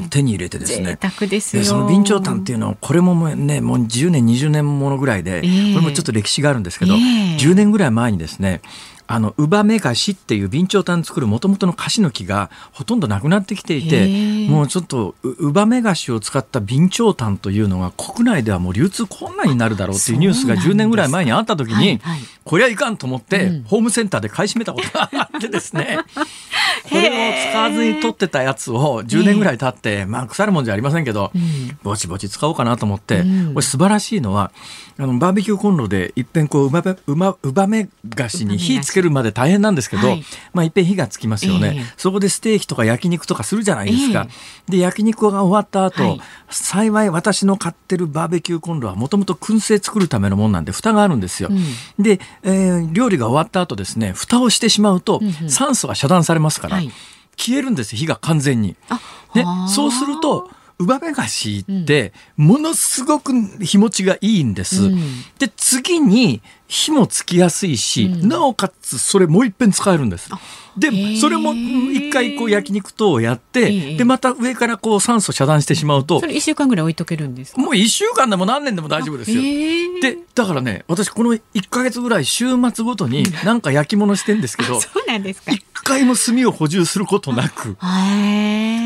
[0.08, 8.60] 手に入れてですね、えー、ですその備長炭っていうのはこれもねもう10年20年ものぐらいで、これもちょっと歴史があるんですけど、えー、10年ぐらい前にですね
[9.08, 25.98] あの、ウバメガシっていう備長炭作るもともとのカシの木がほとんどなくなってきていて、もうちょっとウバメガシを使った備長炭というのが国内ではもう流通困難になるだろうっていうニュースが10年ぐらい前にあった時に、はいはい、こりゃいかんと思って、うん、ホームセンターで買い占めたことがあってですね、
[26.90, 31.30] これを使わずに取ってたやつを10年ぐらい経って、まあ腐るもんじゃありませんけど、
[31.82, 33.22] ぼちぼち使おうかなと思って、
[33.54, 34.50] これ素晴らしいのは、
[34.98, 56.90] あのバーベキューコンロでいっぺんこううまうまうばめ菓子に火つけるまで大変なんですけど、はい、まあいっぺん火がつきますよね、えー、そこでステーキとか焼肉とかするじゃないですか、えー、で焼肉が終わった後、はい、幸い私の買ってるバーベキューコンロはもともと燻製作るためのもんなんで蓋があるんですよ、うん、で、えー、料理が終わった後ですね蓋をしてしまうと酸素が遮断されますから、はい、
[57.36, 58.76] 消えるんです火が完全に。
[59.34, 64.84] でそうするとうばめ菓子ってものすごく日持ちがいいんです。
[64.84, 64.98] うん、
[65.38, 70.28] で次に火もつきやすいし、うん、なおかつそれもう一遍使えるんです。
[70.76, 79.40] でそれも一回こう焼肉等をやって、でまた上からこう酸素遮断してしまうとそれ1週間ぐらい置いとけるんですもう1週間でも何年でも大丈夫ですよ。
[80.02, 87.76] でだからね私この1か月ぐらい週末ごとになんか焼き物してんですけどそうなんですか一回も炭を補充することなく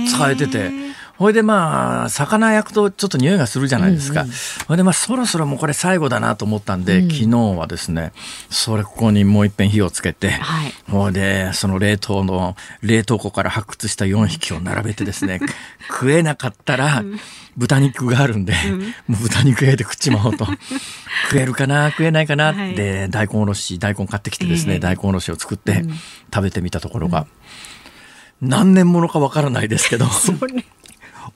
[0.08, 1.00] 使えてて。
[1.20, 4.22] ほいでまあ、魚焼くとちょっと匂いがするじゃないですか。
[4.22, 4.28] ほ、
[4.70, 8.14] うん、いでまあ、そろそろもうこれ最後だなと思ったんで、うん、昨日はですね、
[8.48, 15.40] それここにもう一遍火をつけて、はい、ほいで、その冷凍の、冷凍庫から発掘した4匹を並べてですね、
[15.90, 17.04] 食えなかったら、
[17.54, 20.46] 豚肉があるんで、うん、もう豚肉焼いて食っちまおうと。
[21.28, 25.84] 食えるかな食えないかな、はい、で、大根おろし、大根買ってきてですね、えー、大根おろしを作って
[26.32, 27.26] 食べてみたところが、
[28.40, 30.06] 何年ものかわからないですけど、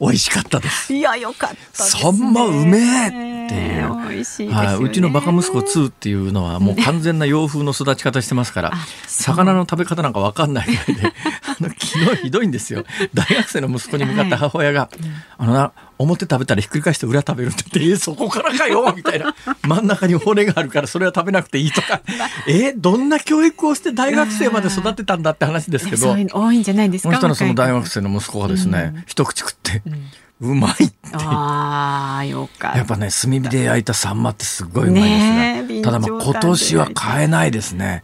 [0.00, 0.92] 美味しかったです。
[0.92, 3.10] いや、よかった、ね、サンマうめえっ
[3.48, 4.08] ていう。
[4.08, 4.76] 美味しい、ね、はい。
[4.76, 8.72] うちのバカ息子2っていうのはもう完全な洋風の育ち方してますから、
[9.06, 12.84] 魚の食べ方なんかわかんないぐらいで、あの、昨日ひどいんですよ。
[13.12, 14.98] 大学生の息子に向かった母親が、はい、
[15.38, 19.34] あのな、表食べたらひっくり返して裏食べるって言って、えそこからかよみたいな。
[19.62, 22.02] 真ん中に骨があるからそれは食べなくていいとか。
[22.46, 25.96] えどんな教育をして大学生まで育てたんだって話ですけど。
[25.98, 27.34] そういうの多いんじゃないですか。
[27.34, 30.08] その大学生の息子がですね、うん、一口食って、うん
[30.40, 30.94] うまいって。
[31.12, 38.00] ああよかやっぱね炭火で焼いたサンマってすごいうまいですねただまあ今年は買えないですね、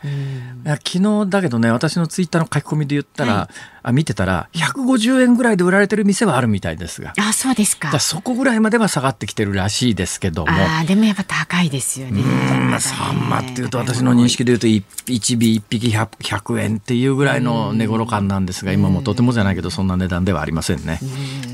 [0.64, 3.54] いや昨日だけどね私のツイッターの書き込みで言ったら、はい。
[3.82, 7.14] あ見てたら150円ぐらいで売られてる店はあるみたいですが。
[7.18, 7.98] あそうですか。
[7.98, 10.52] そこぐらいまでは下がってきてるらしいですけども。
[10.52, 12.20] あでもやっぱ高いですよね。
[12.20, 21.00] うんサンマっていうと私の認識で言うと 1, 1尾1匹 100, 100, 円っていうぐらいの値頃感なんですが今もとてもじゃないけどそんな値段ではありませんね。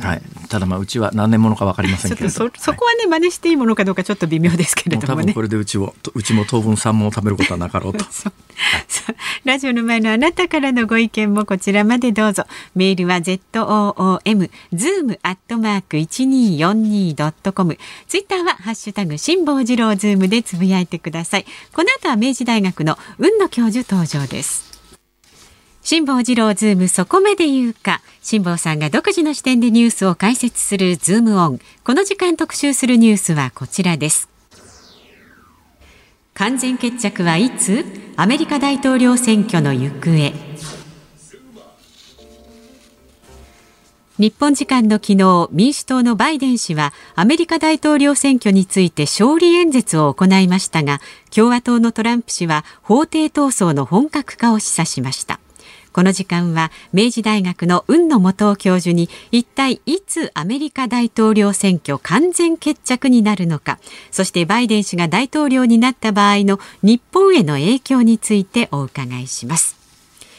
[0.01, 2.31] はい、ただまあうちは何年ものか分かりませんけど。
[2.31, 8.05] そそこはね真似していいものかどうかちょっと微妙ですけれども、ね、 多分これでうちをうちも当分サンマを食べることはなかろうと。
[9.45, 12.45] ラジオの前のあなたからのご意見もこちらまでどうぞ。
[12.75, 21.47] メールは ZOOM zoom アットマーク 1242.com ツイッターはハッシュタグ辛坊治郎ズームでつぶやいてください。
[21.73, 24.76] この後は明治大学の海野教授登場です
[25.89, 28.03] 辛坊治郎ズームそこまで言うか。
[28.21, 31.61] 辛坊さんが独自の視点でニュースを解説するズームオン。
[31.85, 34.29] この時間特集するニュースはこちらです。
[36.35, 37.85] 完全決着はいつ？
[38.17, 40.33] アメリカ大統領選挙の行方。
[44.19, 51.01] 日本時間の昨日民主党のバイデン氏はアメリカ大統領選挙について勝利演説を行いましたが
[51.33, 55.39] 共和党のトランプ氏は法廷闘争の本格化を示唆しました。
[55.97, 63.79] この時間は明治大学の雲野元夫教授に一体いつアメリカ大統領選挙完全決着になるのか
[64.11, 69.75] そしてバイデン氏が大統領になった場合の日本への影響についてお伺いします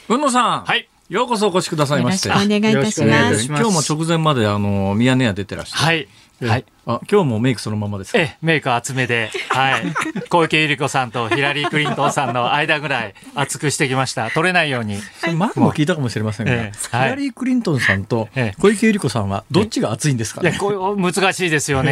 [0.05, 2.29] 雲野さんはいようこそお越しくださいまして。
[2.29, 3.45] お願いいたします。
[3.45, 5.85] 今日も直前まであのミヤネ屋出てらっしゃる。
[5.85, 6.09] はい。
[6.41, 6.65] はい。
[6.89, 8.19] あ今日もメイクそのままですか？
[8.19, 9.93] えメイク厚めで、はい、
[10.29, 14.31] 小池百合子さんとヒラリー・クリントンさんの間ぐらい厚くしてきました。
[14.31, 14.97] 取れないように。
[15.21, 21.91] 前も聞いたかもしれませんが、えヒラリー・クリントンさんと小池百合子さんはどっちが熱いんですか、ね、いやこう難しいですよね、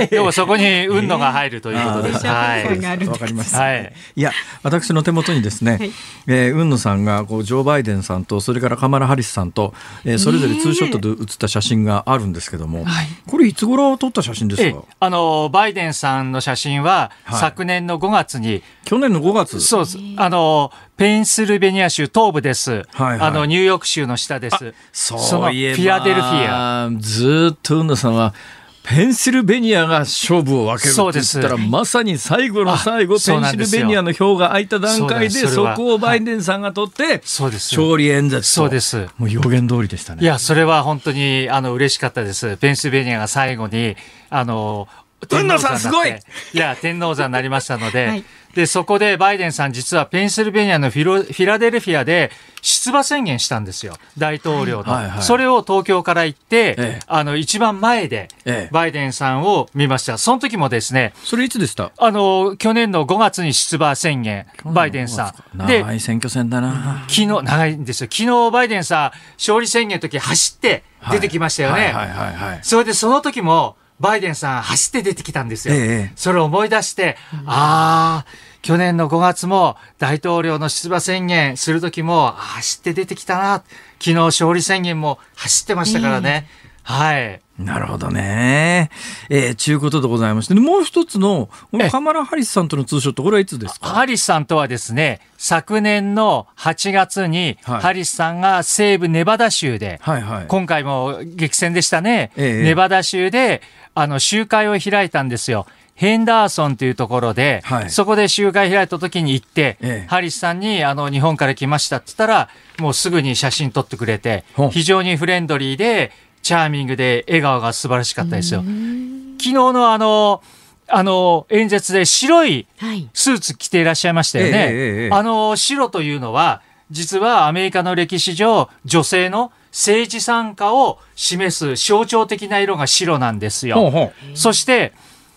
[0.00, 2.64] えー、でもそこに運動が入るということです、はい。
[3.06, 5.92] わかりました、はい、いや私の手元にですね、はい、
[6.28, 9.74] えー、運野さんがこうジョー・バイデンさんとそれからカマラ・ハリスさんと、
[10.06, 12.86] えー、それぞれツーショットで写った写真があるんですけども、
[13.26, 14.84] これいつ頃撮った写真ですか？
[15.00, 18.62] あのバイデンさんの写真は、昨年の5月に。
[18.84, 19.60] 去年の5月？
[19.60, 19.98] そうです。
[20.16, 24.74] あのペンシルベニア州東部です、はいはい、あのニューヨーク州の下です。
[24.92, 26.90] そういえばフィアデルフィア。
[26.98, 28.34] ずっと運野さんは
[28.82, 39.08] ペンシルベニアが勝負を分けるって言ったらまさに最後の最後ペンシルベニアの票が空いた段階でそこをバイデンさんが取って勝利演説そうです。
[39.18, 40.22] もう予言通りでしたね。
[40.22, 42.56] いやそれは本当にあの嬉しかったです。
[42.56, 43.96] ペンシルベニアが最後に
[44.30, 44.88] あの
[45.28, 53.94] 天皇さんすごいいや天皇座になりましたので、はいで、そこでバイデンさん実はペンシルベニアのフィロフィラデルフィアで出馬宣言したんですよ。
[54.18, 54.92] 大統領の。
[54.92, 58.28] はいはいはい、それを東京から行って、ええ、あの、一番前で
[58.72, 60.18] バイデンさんを見ました。
[60.18, 61.12] その時もですね。
[61.22, 61.92] それいつでした？
[61.96, 65.58] あの、去年の5月に出馬宣言、バイデンさん。
[65.66, 67.04] で、長い選挙戦だな。
[67.08, 68.10] 昨日、長いんですよ。
[68.10, 71.84] 昨日バイデンさん、勝利宣言の時走って出てきましたよね。
[71.84, 75.74] はいはいはい、はい、それでその時も、バイデンさん走って出てきたんですよ。
[75.74, 78.26] ええ、それを思い出して、ああ、
[78.62, 83.62] 去年の5月も大統領の出馬宣言する時も走って出てきたな。
[84.00, 86.48] 昨日勝利宣言も走ってましたからね。
[86.48, 87.40] え、はい。
[87.58, 88.90] なるほどね。
[89.28, 91.50] えー、ちゅうことでございまして、もう一つの、
[91.90, 93.88] カマラ・ハリスさんとのツーショット、これはいつですか？
[93.88, 103.60] ハリスさんとはですね、昨年の8月に、ハリスさんが西部ネバダ州で、はいはい、今回も激戦でしたね、えネバダ州で、
[103.94, 105.66] あの、集会を開いたんですよ。
[105.94, 112.48] ヘンダーソンというところで、はい、そこで集会開いた時に行って、ええ、ハリスさんにあの日本から来ましたって言ったら、
[112.78, 118.60] もうすぐに写真撮ってくれて、非常にフレンドリーで、チャーミングで笑顔が素晴らしかったですよ。
[118.60, 120.42] 昨日のあの、
[120.88, 122.66] あの、演説で白い
[123.12, 125.10] スーツ着ていらっしゃいましたよね。
[125.10, 133.76] はい、あの、白というのは、実はアメリカの歴史上、女性の政治参加を示す象徴的な色が白なんですよ。
[133.76, 134.92] ほうほうそして、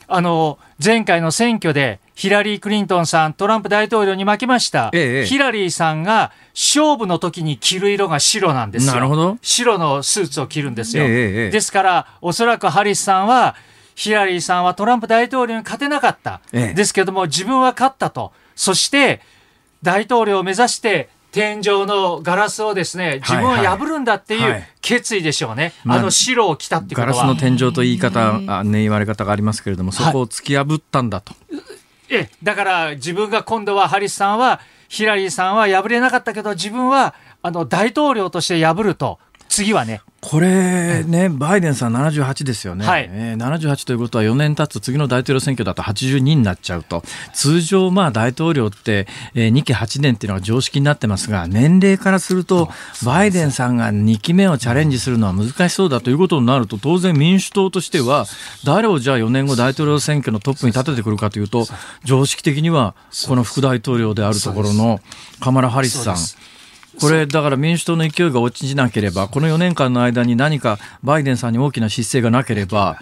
[0.08, 4.90] あの、前回の選挙でヒラリー・クリントンさん、トランプ大統領に負けました。
[4.94, 8.94] ええ、ヒラリーさんが勝負の時に着る色が白なんですよ。
[8.94, 9.38] なるほど。
[9.42, 11.06] 白のスーツを着るんですよ。
[11.08, 13.56] え、ですから、おそらくハリスさんは、
[13.96, 16.42] ヒラリーさんはトランプ大統領に勝てなかった。
[16.52, 18.32] ですけども、自分は勝ったと。
[18.56, 19.22] そして、
[19.84, 25.64] 大統領を目指して天井のガラスをですね、自分は破るんだっていう決意でしょうね。
[25.64, 27.08] はいはい、あの白を着たっていうことは。
[27.08, 31.34] ガラスの天井と言い方、あね、言われ方がありますけれども、そこを突き破ったんだと。
[31.52, 31.62] はい、
[32.12, 39.18] え、だから自分が今度はハリスさんは、ヒラリーさんは破れなかったけど、自分はあの大統領として破ると。
[39.54, 40.02] 次はね。
[40.20, 43.08] これね、バイデンさん78ですよね、はい。
[43.12, 52.70] えー、78ということは4年経つ次の大統領選挙だと82になっちゃうと、通常、まあ大統領って、えー、2期8年っていうのが常識になってますが、年齢からすると、
[53.06, 58.26] バイデンさんが2期目をチャレンジするのは難しそうだということになると、当然、民主党としては、
[58.66, 61.68] 誰をじゃあ4年後、大統領選挙のトップに立ててくるかというと、
[62.06, 62.96] 常識的には、
[63.28, 65.00] この副大統領であるところの
[65.42, 66.16] カマラ・ハリスさん。
[67.00, 73.00] これ、だから民主党の勢いが落ちなければ、この4年間の間に何かバイデンさんに大きな失勢がなければ、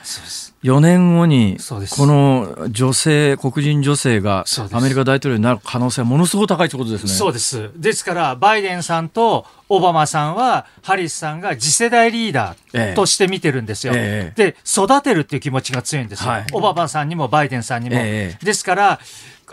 [0.64, 1.58] 4年後に、
[1.98, 7.10] この女性、黒人女性がアメリカ大統領になる可能性はものすごく高いということですね。
[7.10, 7.70] そうです。
[7.76, 13.94] ですから、バイデンさんとオバマさんは、ハリスさんが次世代リーダーとして見てるんですよ。
[13.96, 16.30] ええ、で、育てるっていう気持ちが強いんですよ。
[16.30, 17.96] はい、オバマさんにもバイデンさんにも。
[17.98, 19.00] え、ですから、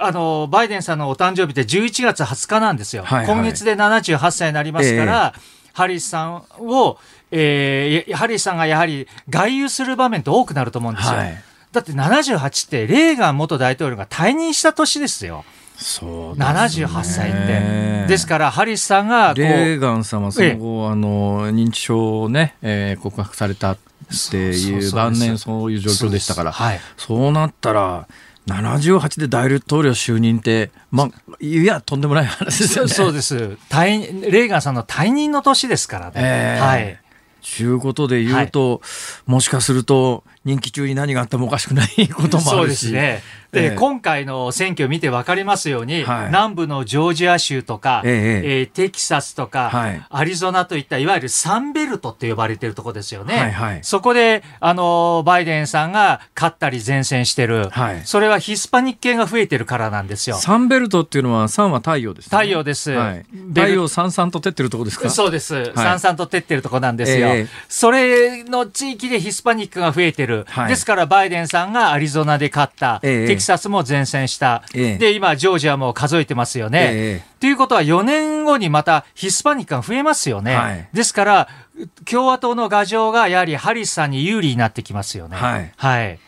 [0.00, 6.98] あのバイデンさんのお誕生日って11月20日なんですよ、はいはい、今月で78歳になりますから、えー、ハリスさんを、
[7.30, 11.16] えー、ハリスさんがやはり外遊する場面って多くなると思うんですよ。
[11.16, 15.44] はい、だって78ってレーガン元大統領が退任した年ですよ。
[15.78, 18.06] そうね、78歳って。
[18.08, 23.78] ですから、ハリスさんがレーガン様、その後、あの認知症をね、えー、告白されたっ
[24.30, 28.08] ていう晩年そういう状況でしたから、そうはい、そうなったら、
[28.48, 31.08] 78で大統領就任って、まあ、
[31.40, 32.90] いや、とんでもない話ですよね。
[32.90, 33.58] そうです。
[33.68, 36.12] 退レーガンさんの退任の年ですからね。
[36.16, 37.00] えー、はい。
[37.40, 38.80] ちゅうことで言うと、はい、
[39.30, 42.50] もしかすると、任期中に何があってもおかしくないこともあるし。
[42.50, 43.22] そうですね。
[43.52, 53.36] で、えー、今回の選挙を見て分かりますように、はい、南部のジョージア州とか、えー、えー、テキサスとか、はい、アリゾナといったいわゆるサンベルトって呼ばれてるとこですよね。
[53.36, 60.36] はいはい、そこで、あの、バイデンさんが勝ったり前線してる、はい、それはヒスパニック系が増えてるからなんですよ。
[60.36, 62.90] サンベルトっていうのは、サンは太陽です、ね、太陽です。
[62.90, 65.08] はい、太陽さんさんと照ってるとこですか？
[65.08, 65.72] そうです。
[65.74, 67.28] さんさんと照ってるとこなんですよ。
[67.28, 70.37] えー、それの地域でヒスパニックが増えてる。
[70.68, 76.88] ですから、バイデンさんがアリゾナで勝った、えー、テキサスも前線戦した、ええ、で今、ジョージアも数えてますよね。
[76.90, 80.56] えということは、4年後にまたヒスパニックが増えますよね。
[80.56, 81.48] はい、ですから、
[82.04, 85.36] 共和党の牙城がやはりハリスさんに有利になってきますよね。
[85.36, 85.72] はい。
[85.76, 86.18] はい。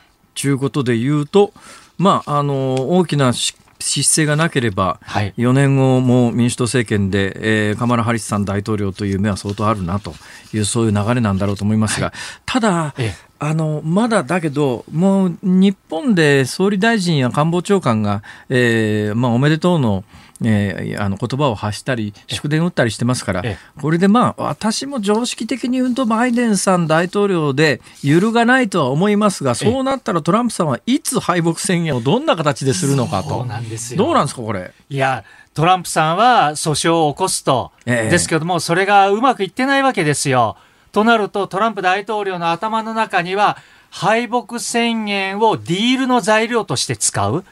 [0.40, 1.52] ということで言うと、
[1.98, 10.14] まあ、あの大きな失勢がなければ、はい、4年後も民主党政権で、えー、カマラ・ハリスさん大統領という夢は相当あるなと
[10.54, 20.04] いう、そういう流れなんだろうと思いますが、はい、ただ、ええあのまだだけど、もう日本で総理大臣や官房長官が、えーまあ、おめでとうの、
[20.44, 23.42] えー、あの言葉を発したり、祝電打ったりしてますから、
[23.80, 33.30] これでまあ、私も常識的に言うと、バイデンさん大統領で揺るがないとは思いますが、そうなったらトランプさんはいつ敗北宣言をどんな形でするのかと。
[33.30, 34.72] どうなんですか、これ？
[34.90, 35.24] いや
[35.54, 40.56] トランプさんは訴訟を起こすと、ええ、ですけども、それがうまくいってないわけですよ。
[40.92, 43.56] となると、トランプ大統領の頭の中には、
[43.90, 47.44] 敗北宣言をディールの材料として使う。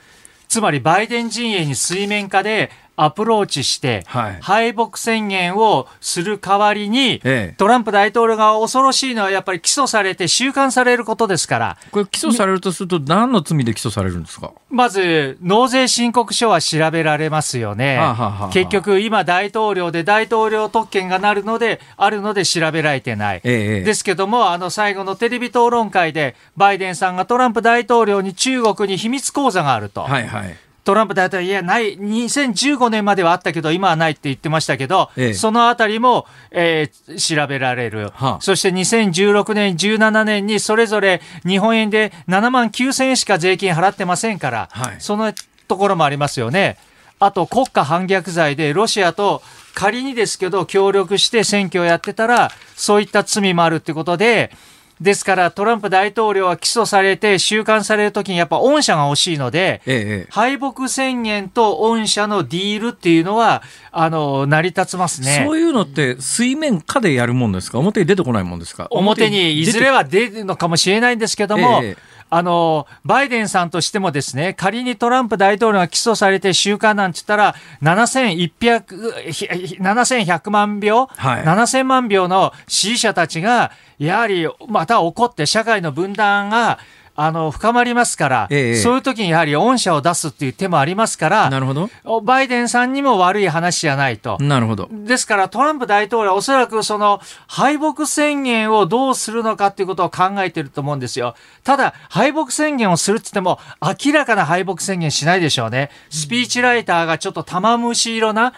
[0.49, 2.71] つまり、バイデン陣営に水面下で
[3.01, 4.05] アプローチして、
[4.41, 7.23] 敗北宣言をする代わりに、
[7.57, 11.77] トランプ大統領が恐ろしいのは、やっぱり起訴されて収監されることですから。
[11.93, 14.51] これ、起訴されるとすると、何の罪で起訴されるんですか？
[14.69, 17.97] まず、納税申告書は調べられますよね。
[17.97, 23.41] はあはあ、結局、今、大統領で大統領特権がなるので、あるので調べられてない。
[23.45, 30.03] ええ、ですけども、あの最後のテレビ討論会で、バイデンさんがトランプ大統領に中国に秘密口座があると。
[30.03, 30.57] はいはい
[30.89, 45.35] トランプ大統領、いや、ない、2015年まではあったけど、今はないって言ってましたけど、ええ、そのあたりも、えー、調べられる、はあ、そして2016年、17年にそれぞれ日本円で7万9000円しか税金払ってませんから、はい、その
[45.67, 46.79] ところもありますよね。
[47.19, 49.43] あと、国家反逆罪でロシアと
[49.75, 54.53] 仮にですけど、協力して選挙をやってたら、そういった罪もあるってことで、
[55.01, 65.45] ですから、トランプ大統領は起訴されて収監されるときにやっぱ恩赦が欲しいので、ええ、敗北宣言と恩赦のディールっていうのは、あの、成り立つますね。
[65.47, 67.79] そういうのって水面下でやるもんですか？
[67.79, 68.89] 表に出てこないもんですか？
[68.91, 71.97] 表にいずれは出るのかもしれないんですけども、え
[72.31, 86.79] あの、バイデンさんとしてもですね、仮にトランプ大統領が起訴されて収監なんて言ったら、7100、7100万票、はい、7000万票の支持者たちが、やはりまた怒って社会の分断が
[87.21, 91.91] あの深まりますから、ええ、そういう時にやはり恩赦を出すっていう手もありますから、なるほど
[92.23, 94.39] バイデンさんにも悪い話じゃないと。
[94.41, 101.35] なるほどですから、トランプ大統領はおそらくその敗北宣言をどうするのかっていうことを考えてると思うんですよ。
[101.65, 105.91] ただ、敗北宣言をするって言っても、明らかな敗北宣言しないでしょうね。
[106.11, 108.55] スピーチライターがちょっと玉虫色な、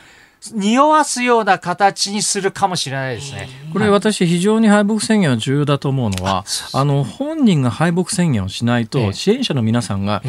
[0.54, 3.48] 匂わすような形にするかもしれないですね。
[3.72, 10.22] これ私非常に敗北宣言は重要だと思うのは、あの本人が敗北宣言をしないと支援者の皆さんが、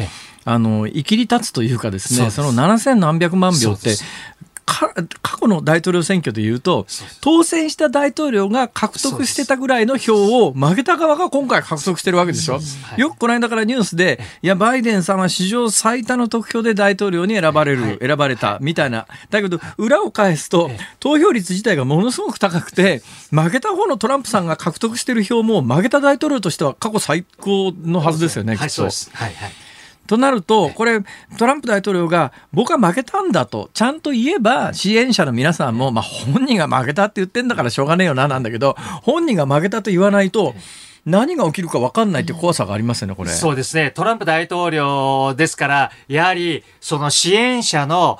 [0.44, 3.96] あの生きり立つというかですね、その7000何百万票って
[5.22, 6.86] 過去の大統領選挙でいうと、
[7.20, 12.60] 当選した大統領が獲得してたぐらいの票を負けた側が今回獲得してるわけでしょ？
[12.96, 19.06] よくこの間からニュースで、いや、バイデンさんは史上最多の得票で大統領に選ばれる、選ばれたみたいな。
[19.30, 20.70] だけど、裏を返すと、
[21.00, 28.82] 投票率自体がものすごく高くて、負けた方のトランプさんが獲得してる票も、負けた大統領としては過去最高のはずですよね、きっと。
[28.82, 29.34] はい、はい。
[30.06, 31.00] となると、これ、
[31.38, 40.54] トランプ大統領が僕は負けたんだと、ちゃんと言えば、支援者の皆さんも、まあ、本人が負けたって言ってんだからしょうがねえよな、なんだけど、本人が負けたと言わないと、
[41.04, 43.30] 何が起きるか分かんないって怖さがありますよね、これ。
[43.30, 43.90] そうですね。
[43.90, 48.18] トランプ大統領ですから、やはり、その支援者の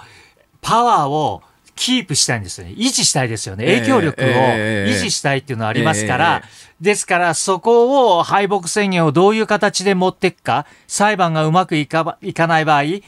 [0.60, 1.42] パワーを
[1.74, 2.74] キープしたいんですよね。
[2.76, 3.64] 維持したいですよね。
[3.64, 6.42] 影響力を維持したいっていうのはありますから、
[6.80, 13.02] ですからそこを敗北宣言をどういう形で持っていくか、裁判がうまくいかいかない場合、維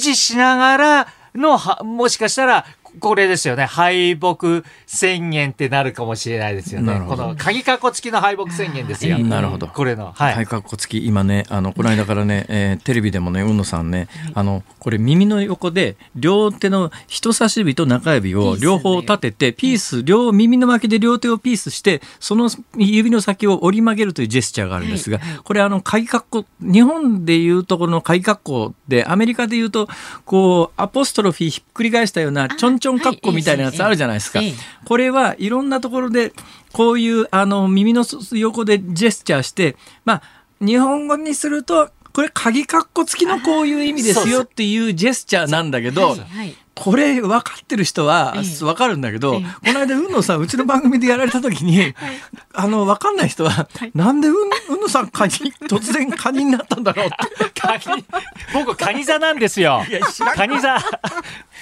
[0.00, 2.66] 持しながらの、もしかしたら
[3.00, 3.64] これですよね。
[3.64, 6.98] 敗北宣言ってなるかもしれないですよね。
[7.06, 9.18] この鍵括弧付きの敗北宣言ですよ。
[9.18, 9.68] なるほど。
[9.68, 10.12] これの。
[10.12, 10.34] はい。
[10.34, 29.86] 鍵括弧付き、今ね、あの、この間からね、 えー、テレビでもね、うんのさんね、あの、これ耳の横で、両手の人差し指と中指を両方立てて、ピース、両耳の巻きで両手をピースして、その指の先を折り曲げるというジェスチャーがあるんですが、これあの、鍵括弧、日本でいうところの鍵括弧で、アメリカでいうと、
[30.24, 34.40] こう、アポストロフィーひっくり返したような、ちょんちょん括弧みたいなやつあるじゃないですか。
[34.84, 36.32] これはいろんなところで、
[36.72, 40.22] こういうあの耳の横でジェスチャーして、まあ、
[40.60, 46.16] 日本語にすると、これ鍵括弧付きのこういう意味ですよっていうジェスチャーなんだけど、
[46.74, 51.94] これ分かってる人は分かるんだけど、この間、うんのさん、うちの番組でやられた時に、
[52.54, 54.34] あの、分かんない人は、なんでうん、
[54.74, 55.32] うんのさん、カニ、
[55.68, 57.50] 突然カニになったんだろうって。
[57.60, 58.04] カニ、
[58.54, 59.82] 僕、カニ座なんですよ。
[60.34, 60.78] カニ座。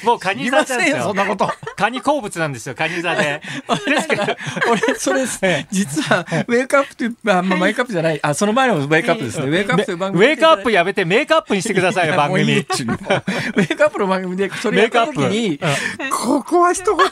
[0.04, 1.02] もうカニ座なんですよ。
[1.02, 1.50] そんなこと。
[1.76, 3.40] カニ好物なんですよ、カニ座で。
[3.86, 4.22] ですけど、
[4.70, 5.26] 俺、それ、
[5.70, 9.46] 実は、ウェイクアップという、あ、まあ、ウェイクアップじゃない、あ、その前のウェイクアップですね。
[9.46, 10.24] ウェイクアップという番組。
[10.24, 12.42] ウェイクアップやめて、メイクアップにしてくださいよ、番組。
[12.42, 12.64] ウェイ
[13.76, 15.60] クアップの番組で、それやった時に、
[16.10, 17.06] ここは一言、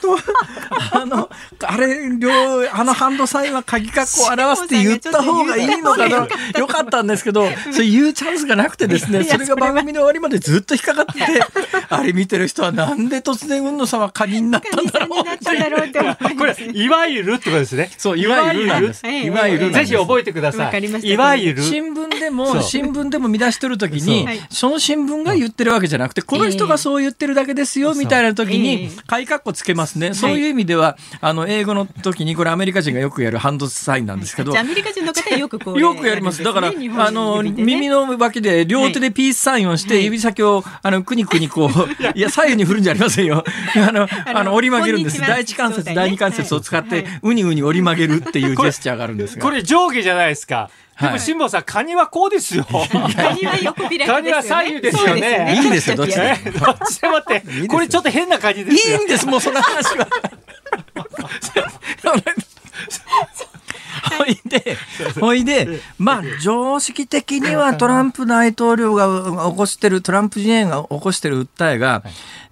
[0.92, 1.28] あの、
[1.62, 2.30] あれ、両、
[2.72, 6.28] あのハンドサインは鍵括弧を表すって言った方がいいのかな、
[6.58, 11.42] よかったんですけど、 それ言うチャンスがなくてですね、それが番組の終わりまでずっと引っかかってて、
[11.88, 16.00] あれ見てる人はなんで突然雲野さんはカニになったんだろうって
[16.36, 17.90] これ、いわゆるってことですね。
[17.96, 18.66] そう、いわゆる。
[18.66, 18.70] い
[19.30, 19.72] わゆる。
[19.72, 20.84] ぜひ覚えてください。
[21.02, 21.62] いわゆる。
[21.62, 30.14] 新聞でも、新聞でも見出し取るときに、その新聞が言ってるわけじゃなくて、この人がそう言ってるだけですよ、みたいな時に、買い括弧つけますね。
[30.14, 34.58] そういう意味では、あの、英語の時に、これアメリカ人がよくやるハンドサインなんですけど。
[34.58, 35.80] アメリカ人の方はよくこう。
[35.80, 36.42] よくやります。
[36.42, 42.20] だから、あの、耳の脇で両手でピースサインをして、指先を、あの、くにくにこう、い。
[42.20, 43.44] や、左右に振るんじゃありませんよ。
[43.76, 45.20] あの、あの、折り曲げるんです。
[45.20, 50.70] 第一関節、第二関節を使って、うにうに折り曲げるっていうジェスチャーがあるんですこれ上下じゃないですか。
[51.00, 52.64] でも辛坊さん、カニはこうですよ。
[52.64, 55.60] カニは横開きカニは左右ですよね。
[55.62, 56.36] いいですよ、どっちで。
[56.52, 57.42] どっちでもって。
[57.68, 58.98] これちょっと変な感じですよ。
[58.98, 60.06] いいんです、もうその話は。
[64.18, 64.76] ほいで、
[65.20, 72.02] ほいで、まあ、常識的にはトランプ大統領が起こしてる、トランプ陣営が起こしてる訴えが、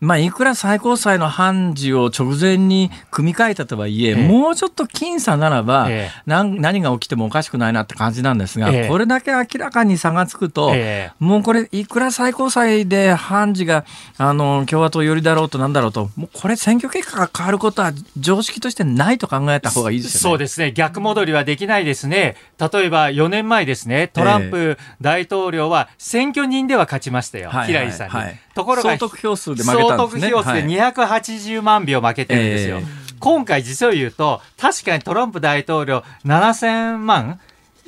[0.01, 5.89] まあ、いくら最高裁の判事を直前に組み替えたとはいえ、もうちょっと僅差ならば、
[6.27, 10.75] 何何が起きてもおかしくないなって感じなんですが、これだけ明らかに差がつくと、
[11.21, 13.85] もうこれ、いくら最高裁で判事が
[14.19, 20.21] あの共和党寄りだろうとなんだろうと、もうこれ、選挙結果が変わることは常識としてないと考えた方がいいですよね。
[20.23, 20.73] そうですね。
[20.73, 22.37] 逆戻りはできないですね。
[22.59, 28.15] 例えば4年前ですね、トランプ大統領は選挙人では勝ちましたよ、えー、ヒラリーさんに。
[28.15, 30.31] はいはいはい、ところが、総得票数で負けたんですね。
[30.31, 32.79] 総得票数で280万票負けてるんですよ。
[32.79, 32.85] えー、
[33.21, 37.41] 今回実を言うと、確かにトランプ大統領7000万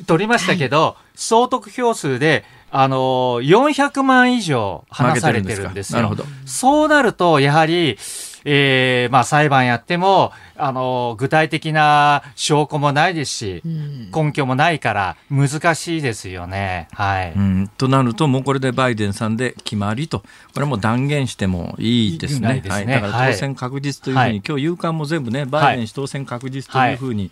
[0.06, 5.98] 取りましたけど、はい、総得票数であの400万以上離されてるんですよ。
[5.98, 6.24] なるほど。
[6.44, 7.98] そうなると、やはり、
[8.44, 16.88] えー、まあ裁判やっても、あの、具体的な証拠もないですし、うん、根拠もないから難しいですよね。
[16.92, 17.32] はい。
[17.32, 20.26] うん、となると、もうこれでバイデンさんで決まりと、こ
[20.56, 22.56] れはもう断言してもいいですね。
[22.56, 22.86] いいすねはい。
[22.86, 27.30] だから当選確実というふうに、はい、今日夕刊も全部ね、バイデン氏当選確実というふうに、はい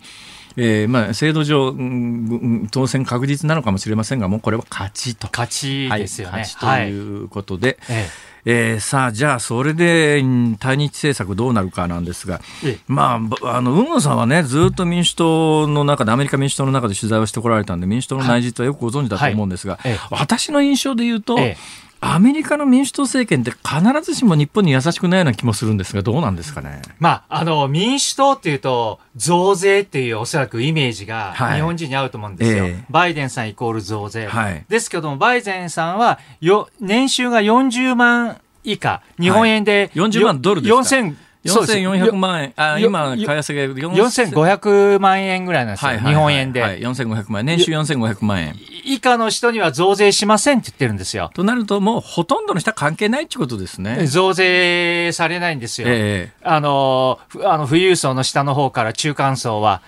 [0.55, 5.27] えーまあ、制度上、うん、当選確実なのかもしれませんが、もうこれは勝ちと。
[5.31, 6.31] 勝ちですよね。
[6.31, 10.21] はい、勝ちということで、はい、えええー、さあ、じゃあ、それで
[10.59, 12.41] 対日政策どうなるかなんですが、
[12.87, 19.91] まあ、あの、海野さんはね、ずっと民主党の中で、アメリカ民主党の中で取材をしてこられたんで、民主党の内実はよくご存知だと思うんですが、はい。
[19.93, 21.57] はい、私の印象で言うと、ええ
[22.05, 26.81] アメリカの民主党政権って必ずしも日本に優しくないような気もするんですが、どうなんですかね？
[26.99, 32.63] まあ、あの、民主党っていうと、増税っていうおそらくイメージが日本人に合うと思うんですよ。
[32.63, 32.73] はいえ。
[32.73, 34.27] ー、バイデンさんイコール増税。
[34.27, 46.61] はい、ですけども、バイデンさんはよ、年収が40万以下、日本円で、はい、40万ドルですか？4000 4400万円、あ今、為替が4500万円ぐらいなんですよ、はいはいはい、日本円で。
[46.61, 48.55] はい、4500万円、年収4500万円。
[48.85, 51.31] 以下の人には増税しませんって言ってるんですよ。
[51.33, 54.07] となると、もうほとんどの人は関係ないってことですね。
[54.07, 55.87] 増税されないんですよ。
[55.89, 59.81] えー、あの、あの富裕層の下の方から中間層は。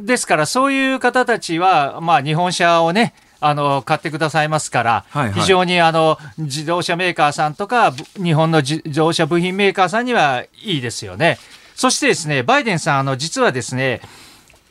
[0.00, 11.38] ですから、そういう方たちは、まあ、日本車をね、あの買ってくださいますから、はいはい、非常にあの自動車メーカーさんとか、日本の自動車部品メーカーさんにはいいですよね。
[11.74, 14.00] そしてですね、バイデンさん、あの実はですね、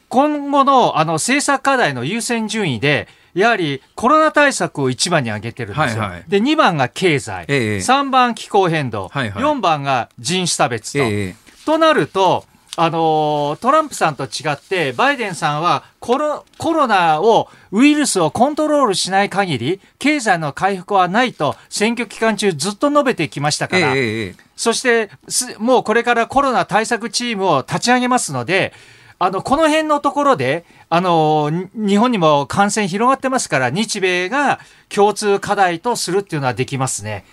[0.10, 6.02] 今後のあの政策課題の優先順位で、やはりコロナ対策を1番に挙げてるんですよ。
[6.02, 11.00] はいはい、で、2番が経済、ええ、3番気候変動、はいはい、4番が人種差別と。
[11.00, 25.12] え、となると、あのトランプさんと違って、バイデンさんはコロコロナを、ウイルスをコントロールしない限り、経済の回復はないと、選挙期間中ずっと述べてきましたから、えそして、
[25.60, 28.74] もうこれからコロナ対策チームを立ち上げますので、
[29.20, 30.66] あの、この辺のところで、
[30.96, 37.26] あの、日本にも感染広がってますから、日米が共通課題とするっていうのはできますね。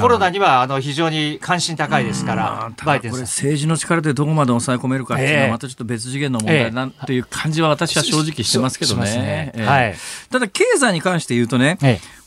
[0.00, 9.52] コロナにはあの非常に関心高いですから、バイデンこれ政治の力でどこまで抑え込めるかっていうのはまたちょっと別次元の問題なんていう感じは私は正直してますけどね。
[9.56, 9.94] はい、
[10.30, 11.78] ただ経済に関して言うとね、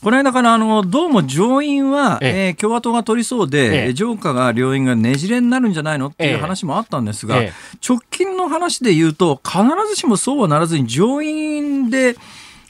[0.02, 7.40] この間からあのどうも上院は、えー、共和党が取りそうで、上下が両院がねじれになるんじゃないのっていう話もあったんですが、
[7.86, 12.16] 直近の話で言うと必ずしもそうはならずに上院で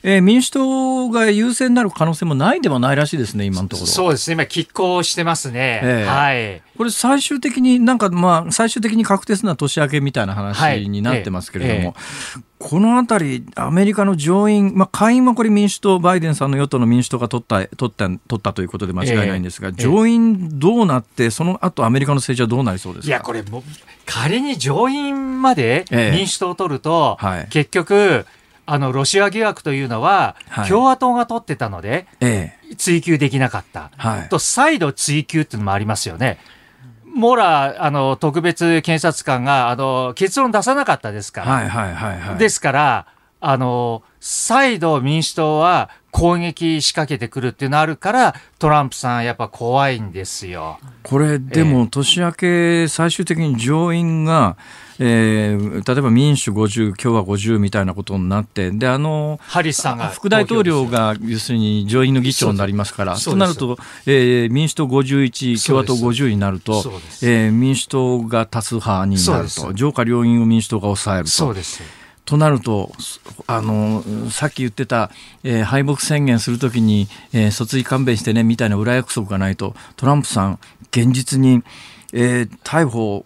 [0.09, 3.87] えー、民主党が優勢になる可能性もないでもないらしいですね、今のところ。
[3.89, 5.81] そうですね、今、拮抗してますね。
[5.83, 6.63] えー、はい。
[6.79, 12.39] これ、最終的になんか、まあ、最終的に確定するのは年明けみたいな話になってますけれども、はいえ。
[12.39, 23.09] ー、このあたり、アメリカの上院、まあ、下院はこれ民主党、バイデンさんの与党の民主党が取った取った取ったということで間違いないんですが、えー、上院どうなって、その後アメリカの政治はどうなりそうですか？
[23.09, 23.65] いや、これも、
[24.05, 28.25] 仮に上院まで民主党を取ると、えーはい、結局、
[28.67, 30.37] あのロシア疑惑というのは、
[30.69, 32.07] 共和党が取ってたので、
[32.77, 36.39] 追及できなかった、はい、と再度追及っていうのもありますよね。
[37.05, 43.07] モーラーあの特別検察官があの結論出さなかったですから、はいはいはいはい、ですから
[43.41, 50.79] あの再度民主党は攻撃仕掛けてくるっていうのあるからトランプさんやっぱ怖いんですよ。
[51.05, 55.57] これでも年明け最終的に上院がえー、例え
[56.01, 63.77] ば民主50、共和50みたいなことになって、であのハリスさんが副大統領が要するに上院の議長になりますから、となると、
[64.07, 66.83] えー、民主党51、共和党50になると、
[67.23, 71.31] えー、民主党が多数派になると、上下両院を民主党が抑えると。
[71.31, 71.83] そうです。
[72.27, 72.91] となると
[73.47, 75.13] あのさっき言ってた、
[75.45, 80.59] えー、敗北宣言するときに、えー、訴追勘弁してねみたいな裏約束がないとトランプさん
[80.91, 81.63] 現実に
[82.13, 83.25] えー、逮捕、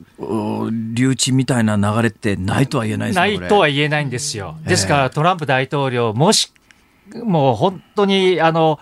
[0.95, 4.57] 留置みたいな流れってないとは言えないですないとは言えないんですよ。
[4.66, 6.53] ですから、トランプ大統領、もし、
[7.22, 8.78] もう本当に、あの、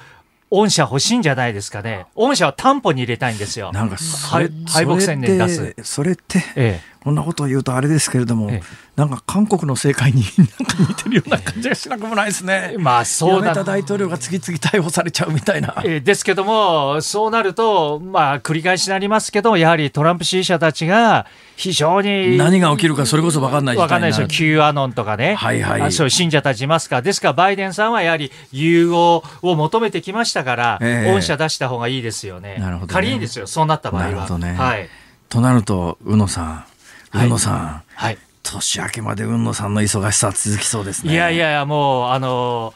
[0.51, 2.07] 御社欲しいんじゃないですかね。
[2.15, 3.71] 御社は担保に入れたいんですよ。
[3.73, 3.97] なんか
[4.27, 4.51] 敗
[4.87, 5.75] 北宣言出す。
[5.83, 12.75] それって、ええ、こんなことを言うとあれですけれども、ええなんか韓国の政界に なんか似てるような感じがしなくもないですね。
[12.79, 13.55] まあそうだ。
[13.63, 15.73] 大統領が次々逮捕されちゃうみたいな。
[15.85, 22.37] えー、ですけども、そうなると、まあ繰り返しになりますけど、やはりトランプ支持者たちが非常に。
[22.37, 24.27] 何が起きるかそれこそ分かんない分かんないですよ。
[24.27, 25.37] Q アノンとかね。
[25.37, 25.93] はいはい。
[25.93, 27.03] そういう信者たちいますから。
[27.03, 32.57] ですからバイデンさんはやはり融合を求めてきましたから、えー、恩赦出した方がいいですよね。
[32.59, 34.09] なるほど、ね、仮にですよ、そうなった場合は。
[34.09, 34.55] なるほどね。
[34.55, 34.89] はい。
[35.29, 36.65] となると、宇野さん。
[37.15, 37.83] 宇野さん。
[37.95, 38.19] はい。
[38.43, 41.13] 年明けまで海野さんの忙しさ続きそうですね。
[41.13, 42.73] いやいやもう、あの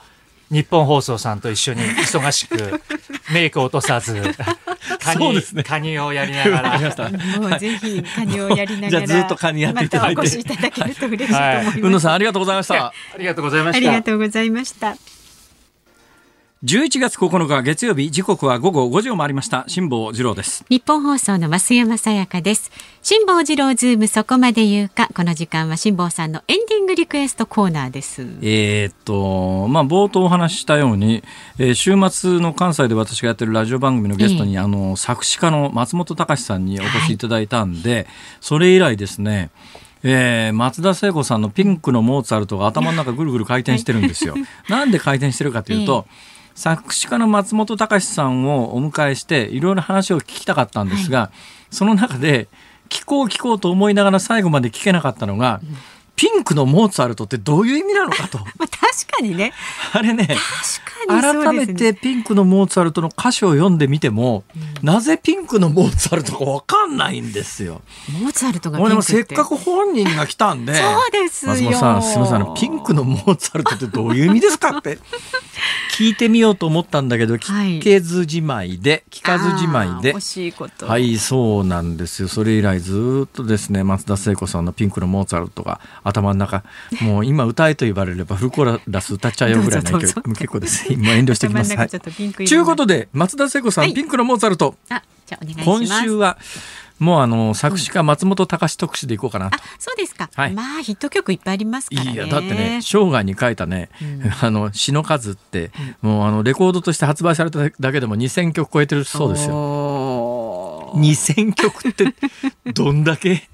[0.50, 2.82] ニッポン放送さんと一緒に忙しく、
[3.32, 4.14] メイク落とさず、
[5.00, 6.78] カニ、ね、カニをやりながら。
[7.40, 9.06] もうぜひカニをやりながら。
[9.06, 10.16] じゃずっとカニやっていただいて。
[10.16, 11.80] またお越しいただけると嬉しいと思います。
[11.80, 12.86] はい、海野さんありがとうございました。
[12.86, 13.76] ありがとうございました。
[13.78, 15.11] ありがとうございました。
[16.64, 19.64] 11月9日月曜日時刻は午後5時を回りました。
[19.66, 20.64] 辛坊治郎です。
[20.68, 22.70] ニッポン放送の増山さやかです。
[23.02, 25.08] 辛坊治郎ズームそこまで言うか。
[25.12, 28.22] この時間は辛坊さんのエンディングリクエストコーナーです。
[28.42, 31.24] えー、っとまあ冒頭お話ししたように、
[31.58, 37.18] えー、週末の関西で私がやってるラジオ番組のゲストに、えー、あの作詞家の松本隆さんにお越しい。
[37.18, 38.06] ただいたんで、はい、
[38.40, 39.50] それ以来ですね
[40.04, 44.34] えー、松田聖子さんのピンクのモーツァルトが頭の中ぐるぐる回転してるんですよ。
[44.68, 51.26] なんで回転してるかというと、 えー作詞家の松本隆さんをお迎えしていろいろ話を聞きたかったんですが、は
[51.70, 52.48] い、その中で
[52.88, 55.76] 聞こう聞こうと思いながら最後まで聞けなかったのが、うん。
[56.16, 58.38] ピンクのモーツァルトってどういう意味なのかと。
[58.58, 59.52] まあ、確かにね。
[59.92, 60.28] あれね、
[61.08, 67.82] 改めてピンクのモーツァルトの歌詞を読んでみても、うん、なぜピンクのモーツァルトかわかんないんですよ。
[68.20, 70.74] モーツァルトがピンクでもせっかく本人が来たんで。
[70.74, 72.54] そうです松本さん、すみません。
[72.54, 74.98] ピンクのモーツァルトってどういう意味ですかって
[75.96, 80.14] 聞いてみようと思ったんだけど、聞けずじまいで、聞かずじまいで。
[80.86, 82.28] はい、そうなんですよ。
[82.28, 86.64] それ以来ずっとですね、松田聖子さんのピンクのモーツァルトが頭の中。
[87.00, 90.12] もう今歌えと言われればフルコーラス歌っちゃうよぐらいの勢い。
[90.34, 90.92] 結構です。
[90.92, 91.74] 今遠慮してきます。
[91.98, 94.74] ということで松田聖子さん、はい、ピンクのモーツァルト。
[94.88, 95.66] あじゃお願いします。
[95.66, 96.38] 今週は
[97.02, 99.50] もうあの作詞家松本隆特集でいこうかなあ
[99.80, 102.12] そうですか、はい、まあヒット曲いっぱいありますからね。
[102.12, 105.72] いやだってね生涯に書いたね、うん、 あの詩の数って、
[106.02, 110.92] うん、もうあのレコードとして発売されただけでも2,000曲超えてるそうですよ。
[110.94, 112.14] 2,000曲って
[112.72, 113.48] どんだけ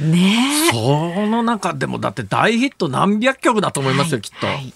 [0.00, 4.46] ねその中でもだって大ヒット何百曲だと思いますよ、はい、きっと。
[4.46, 4.72] はい、はい。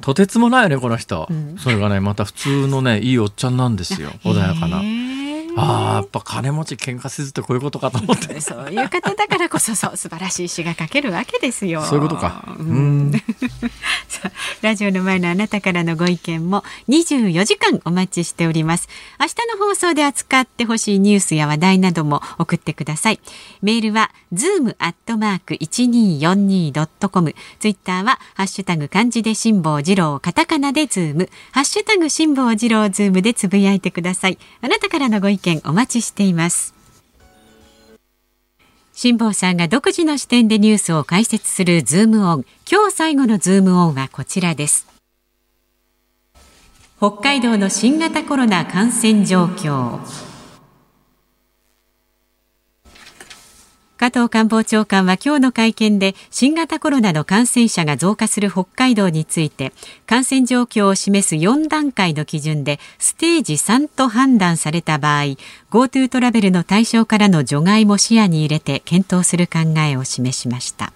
[0.00, 4.10] とてつもないよねこの人、うん、それがねまた普通のねいいおっちゃんなんですよ。
[4.24, 4.80] 穏やかな。
[5.56, 8.40] ああやっぱ金持ち喧嘩せずってこういうことかと思って。
[8.40, 11.82] そういう方だからこそそう素晴らしい詩が書けるわけですよ。
[11.82, 12.44] そういうことか。
[12.58, 13.12] うん。
[14.62, 18.88] ラジオの前のあなたからのご意見も24時間お待ちしております。
[19.18, 23.20] 明日の放送で扱ってほしいニュースや話題なども送ってください。
[23.62, 31.28] メールは zoom アットマーク 1242.com ツイッターはハッシュタグ漢字で辛坊治郎カタカナでズーム。
[31.52, 34.38] ハッシュタグ辛坊治郎ズームでつぶやいてください。
[34.60, 36.74] あなたからのご意見お待ちしています。
[38.92, 42.44] 辛坊さんが独自の視点でニュースを解説するズームオン。
[42.70, 44.86] 今日最後のズームオンはこちらです。
[46.98, 50.29] 北海道の新型コロナ感染状況。
[54.00, 59.74] 加藤官房長官は今日の会見で新型コロナの感染者が増加する北海道について
[60.06, 65.36] 感染状況を示す4段階の基準でステージ3と判断された場合
[65.70, 70.94] GoTo トラベルの対象からの除外も視野に入れて検討する考えを示しました。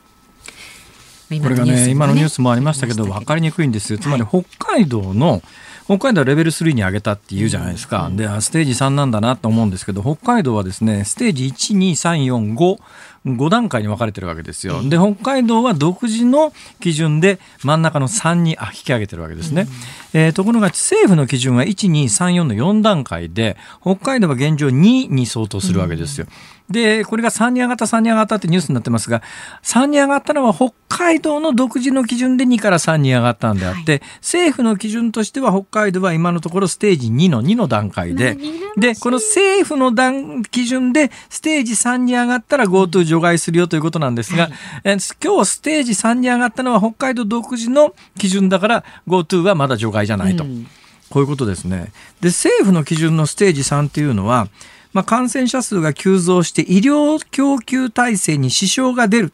[1.29, 3.93] これがね今のニュースもありましたけど分かりにくいんです。
[3.93, 5.43] よつまり北海道の
[5.87, 12.79] 北海道はレベル3に上げたっていうじゃないですか、でステージ3なんだなと思うんですけど北海道はですねステージ12345 5
[13.25, 14.83] 段階に分かれてるわけですよ。
[14.83, 19.67] で北海道は独自の基準で真ん中の3に引き上げてるわけですね。
[20.15, 26.27] うん、えー、ところが政府の基準は1234の4段階で北海道は現状2に相当するわけですよ。
[26.29, 29.23] うんで、これが3に上がった、3に上がったってニュースになってますが、
[29.63, 38.39] 3に上がったのは北海道の独自の基準で2から3に上がったんであって、はい、政府の基準としては北海道は今のところステージ2の2の段階で、
[38.79, 44.53] で、この政府の段基準でステージ3に上がったら GoTo 除外するよということなんですが、はい、
[44.85, 50.45] え今日ステージ3に上がったのは北海道独自の基準だから GoTo はまだ除外じゃないと。
[50.45, 50.67] うん、
[51.11, 51.93] こういうことですね。
[52.21, 54.49] で、政府の基準のステージ3っていうのは、
[54.93, 59.33] まあ、感染者数が急増して医療供給体制に支障が出る。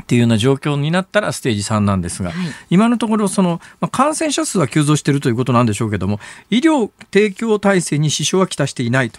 [0.00, 2.36] っていうような状況になったらステージ3なんですが、はい、
[2.70, 6.20] 今のところその、まあ、感染者数は急増しているということなんでしょうけども
[6.50, 9.18] 医療提供体制に支障はきたしていないと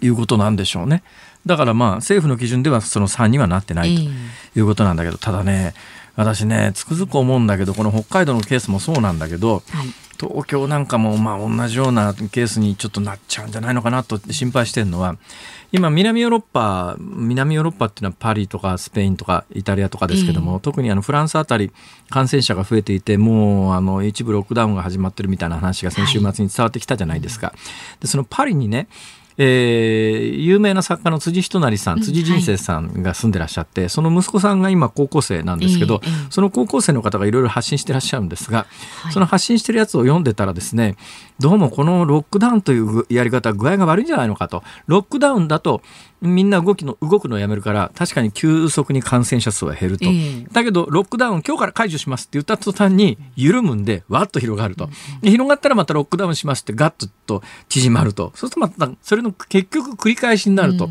[0.00, 1.02] いうことなんでしょうね。
[1.46, 5.74] だからまあ政府の基準ではその3にはなってないということなんだけど、ただね
[6.16, 9.86] 私ねつくづく思うんだけどこの北海道のケースもそうなんだけど、はい
[10.18, 15.16] 東京なんかもまあ同じようなケースにちょっとなっちゃうんじゃないのかなと心配してるのは
[15.70, 21.70] 今南ヨーロッパ南ヨーロッパっていうのはパリとかスペインとかイタリアとかですけども、えー、特にあのフランスあたり
[22.10, 27.48] 感染者が増えていてもうあの一部ロックダウンが始まってるみたいな話が先週末に伝わってきたじゃないですか。
[27.48, 28.88] はい、でそのパリにね
[29.40, 38.66] えー、有名な作家の辻仁成さん、辻人生さんが住んでらっしゃって、はい、その息子さんが今高校生なんですけど、えー、その高校生の方がいろいろ発信してらっしゃるんですが、
[39.02, 40.96] はい、その発信してるやつを読んでたらですね、
[41.40, 44.64] どうもこのロックダウンというやり方具合が悪いんじゃないのかと。
[44.88, 45.82] ロックダウンだと
[46.20, 54.90] みんな動きの動くのをやめるから確かに急速に感染者数は減ると、えー、だけどロックダウン今日から解除しますって言った途端に緩むんでわっと広がると、
[55.22, 58.32] 広がったらまたロックダウンしますってガッと縮まると。
[58.34, 60.90] そうするとまたそれの結局繰り返しになると。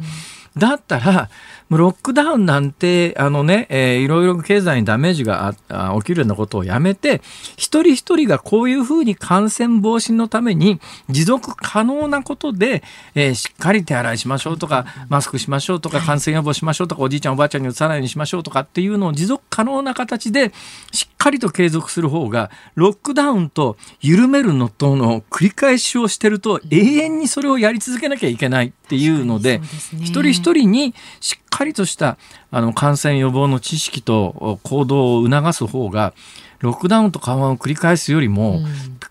[0.58, 1.30] だったら
[1.70, 5.54] ロックダウンなんて、あのね、えー、いろいろ経済にダメージが
[5.98, 7.22] 起きるようなことをやめて、
[7.58, 12.84] 一人一人がこういうふうに感染防止のために持続可能なことで、
[13.16, 20.54] えー、しっかり手洗いしましょうとか、マスクしましょうとか、感染予防しましょうとか、おじいちゃんおばあちゃんにうつさないようにしましょうとかっていうのを持続可能な形で、
[20.92, 29.60] しっかりと継続する方が、ロックダウンと緩めるのとの繰り返しをしてると、永遠にそれをやり続けなきゃいけないっていうので、
[30.00, 32.18] 一人一人にしっかりとした
[32.52, 36.14] あの感染予防の知識と行動を促す方が
[36.60, 38.60] ロックダウンと緩和を繰り返すよりも、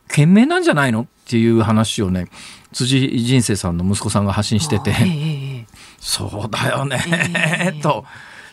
[0.09, 2.29] 賢明なんじゃないのっていう話をね
[2.73, 5.67] 辻人生さんの息子さんが発信してて、えー、
[5.99, 7.03] そうだよね、
[7.35, 8.05] えー、 と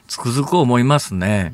[0.08, 1.54] つくづく思いますね。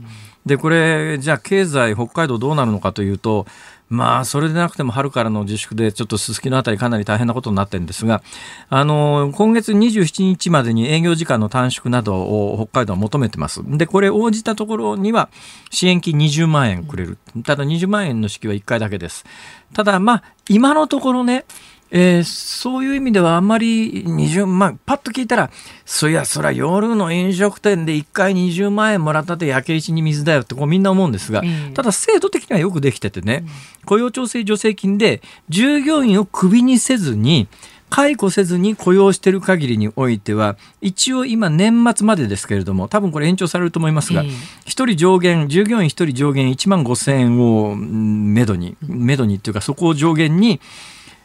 [0.49, 3.45] でこれじゃあ経済北海道どうなるのかというと
[3.89, 8.21] まあ、それでなくても春からの自粛で、ちょっとすすきのあたりかなり大変なことになってるんですが、
[8.69, 13.61] あの、今月27日までに営業時間の短縮などを北海道は求めてます。
[13.65, 15.29] で、これ応じたところには
[15.71, 17.17] 支援金20万円くれる。
[17.43, 19.25] ただ20万円の支給は1回だけです。
[19.73, 21.45] ただ、まあ、今のところね、
[21.91, 25.49] えー、そういう意味ではあんまり20まあパッと聞いたら
[25.85, 33.43] そりゃそりゃ夜の飲食店で1回20万円もらったって焼け石に水だよってこうみんな思うんですが、えー、ただ制度的にはよくできててね、
[33.81, 37.47] うん、雇用調整助成金で従業員をクビにせずに
[37.89, 50.61] 解雇せずに雇用している限りにおいては一応今年末までですけれども多分これ延長されると思いますが、えー、1人上限従業員1人上限1万5000円をめどにめどにっていうかそこを上限に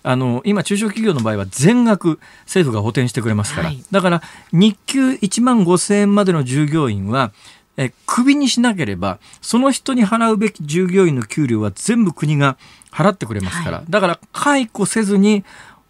[0.06, 7.32] あの今、中小企業の場合は全額政府が補填してくれますから、はい、だから日給1万5000円までの従業員は
[7.76, 12.56] えクビにしなければその人に払うべき従業員の給料は全部国が
[12.92, 15.44] 払ってくれますから、はい、だから解雇せずに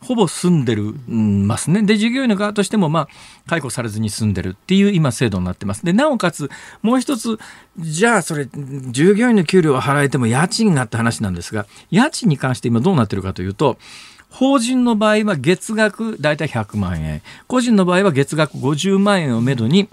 [0.05, 1.83] ほぼ住んでるますね。
[1.83, 3.09] で、従業員の側としても、まあ、
[3.49, 5.85] 解雇されずに住んでるっていう今制度になってます。
[5.85, 6.51] で、なおかつ、
[6.83, 7.39] もう一つ、
[7.79, 8.47] じゃあそれ、
[8.91, 13.79] 従業員の給料は払えても家賃がって話なんですが、家賃に関して今どうなってるかというと、
[14.29, 17.23] 法人の場合は月額大体100万円。
[17.47, 19.89] 個人の場合は月額50万円をめどに、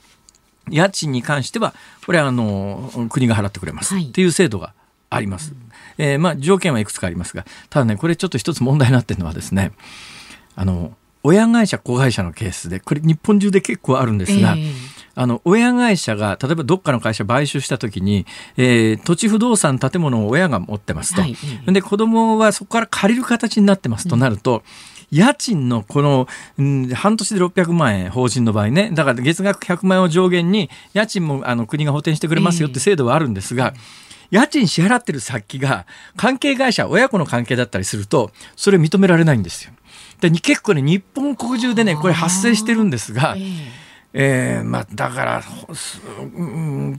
[0.70, 1.74] 家賃に関しては、
[2.06, 3.96] これはあの、国が払ってくれます。
[3.96, 4.74] っていう制度が
[5.10, 5.54] あります。
[5.98, 9.72] えー、まあ条件はいくつかありますが、ただね、これちょっと一つ問題になってるのはですね、
[10.56, 14.74] あの、親会社、子会社のケースで、これ日本中で結構あるんですが、えー、
[15.16, 18.26] あの、親会社が、例えばどっかの会社買収したときに、
[18.58, 21.22] えー、土地不動産建物を親が持ってますと。
[21.22, 21.36] はい、
[21.68, 24.62] で、子供はそこから借りる形になってますとなると、うん
[25.12, 26.28] 家賃のこの、
[26.58, 39.74] うん、半年で600万円、法人の場合ね、だから月額100万円を上限に、家賃もあの国が補填してくれますよって制度はあるんですが、えー家賃支払ってる先が関係会社、親子の関係だったりすると、それ認められないんですよ。
[40.22, 43.36] で結構ね、日本国中でね、これ発生してるんですが、
[44.14, 45.44] えー、まあ、だから、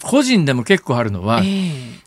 [0.03, 1.43] 個人でも結構あるのは、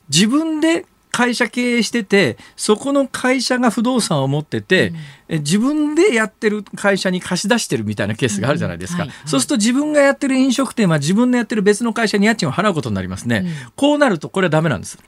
[0.09, 0.85] 自分で
[1.15, 4.91] 会社経営しててそこの会社が不動産を持ってて、
[5.29, 9.09] うん、自分でやってる会社に貸し出してるみたいなケースがあるじゃないですか、うん。
[9.09, 14.99] はいはい、そうすると自分がやってる飲食店は自分のやってる別の会社に家賃を払うことになりますね、うん、こうなるとこれはダメなんです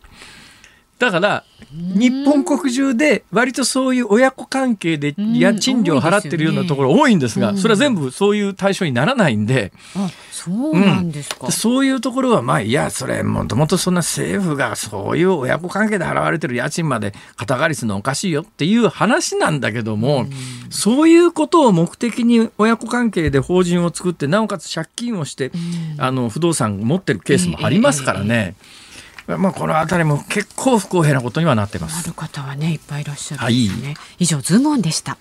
[0.99, 9.71] だから日本国中で割とそういう親子関係で家賃料を払ってるようなところ多いんですが、それは全部そういう対象にならないんで、
[10.31, 20.25] そうなんですか、そういうところはまあいやそれもともとそんな政府がそういう親子関係で払われてる家賃まで肩代わりするのおかしいよっていう話なんだけども、
[20.71, 25.51] そういうことを目的に親子関係で法人を作ってなおかつ借金をして、
[25.99, 28.27] あの不動産持ってるケースもありますからね。
[28.27, 28.76] えーえー
[29.27, 32.05] まあ、この辺りも結構不公平なことにはなってます。
[32.05, 33.87] ある方はねいっぱいいらっしゃるんですね。
[33.87, 35.17] はい、以上ズームオンでした。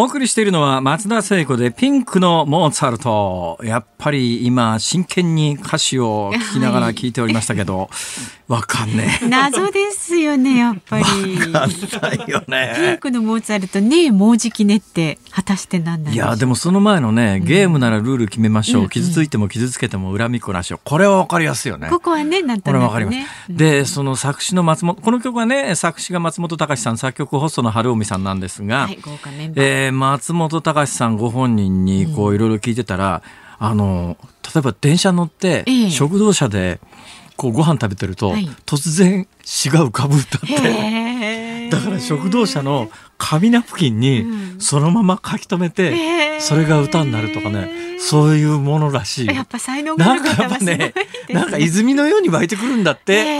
[0.00, 3.58] お送りしているのは松田聖子でピンクのモーツァルト。
[3.64, 7.90] やっぱり今真剣に歌詞を聞きながら聞いておりましたけど、
[8.46, 9.28] わ、かんねえ。
[9.28, 11.04] 謎ですよね、やっぱり。
[11.04, 12.74] わかんないよね。
[12.76, 18.82] ピンクのモーツァルトね、もうじきねって果たして何なんいや、でもその前のね、ゲームならルール決めましょう。
[18.82, 20.78] うん、傷ついても傷つけても恨みこなしを。
[20.78, 21.88] これはわかりやすいよね。
[21.90, 23.54] ここはね、なんとなく、ね、これわかります。
[23.54, 29.66] で、その作詞の松本、この曲はね、作詞が松本隆さん、作曲細野晴臣さんなんですが、はい、豪華メンバー。
[29.66, 33.22] えー、松本隆さんご本人にこういろいろ聞いてたら、
[33.60, 34.16] うん、あの
[34.54, 36.80] 例えば電車乗って食堂車で
[37.36, 38.32] こうご飯食べてると、
[38.66, 41.68] 突然詩が浮かぶ歌って。
[41.70, 44.26] だから食堂車の紙ナプキンに
[44.58, 50.94] そのまま書き留めて、それが歌になるとかねそういうものらしいやっぱ才能がある方は すごいね
[51.28, 53.38] なんか泉のように湧いてくるんだって、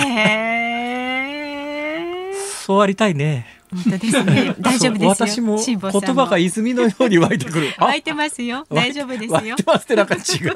[2.65, 3.58] そうありたいね。
[3.71, 4.55] 本当ですね。
[4.61, 5.09] 大丈夫ですよ。
[5.11, 5.81] 私も言
[6.15, 7.75] 葉が泉のように湧いてくる。
[7.79, 8.67] 湧いてますよ。
[8.71, 9.31] 大丈夫ですよ。
[9.33, 10.51] 湧いてますってなんか違う 違う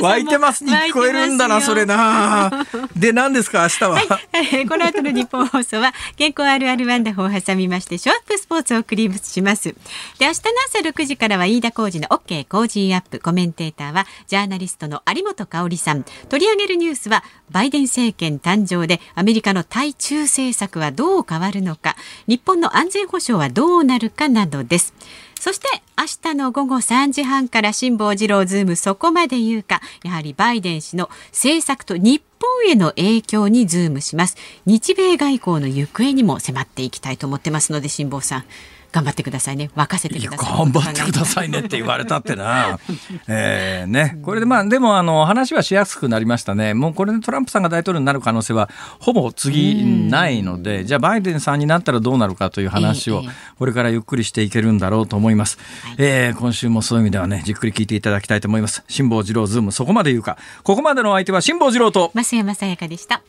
[0.00, 2.66] 湧いてますに聞こえるんだなそれな。
[2.96, 3.94] で何ですか明日は？
[3.96, 9.74] はい、この後の日本放送は健康あるあるワンダホを挟みましてショーアップスポーツを送りします。
[10.18, 10.34] で明日の
[10.68, 16.04] 朝六時からは飯田浩二の OK 工事アップコメンテーターはジャーナリストの有本香里さん。
[16.28, 24.94] 取り上げるニュースはバイデン政権誕生でアメリカの対中政策はどう変わるのか日本の安全保障はどうなるかなどです。
[25.38, 25.66] そして
[25.96, 34.36] 明日の午後3時半から辛坊治郎ズームそこまで言うかやはりバイデン氏の政策と日本への影響にズームします。
[34.66, 38.44] 日米外交の行方にも迫っていきたいと思ってますので辛坊さん。
[38.90, 39.70] 頑張ってくださいね。
[39.76, 40.56] 沸かせてください。
[40.56, 42.78] 頑張ってくださいねって言われたってな。
[43.28, 44.18] えーね。
[44.22, 46.74] これでまあでもあの話はしやすくなりましたね。
[46.74, 53.24] もうこれでトランプさんが大統領になる可能性はほぼ次ないのでじゃあバイデンさんになったらどうなるかという話を
[53.58, 55.58] これからゆっくりしていけるんだろうと思います、
[55.98, 58.82] えー、今週もそういう意味ではねじっくり聞いていただきたいと思います。
[58.88, 60.38] 辛坊治郎ズームそこまで言うか。
[60.62, 63.22] ここまでの相手は辛坊治郎と増山さやかでした。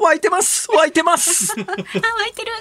[0.00, 0.70] 湧いてます。
[0.70, 1.54] 湧いてます。
[1.58, 2.52] あ湧いてる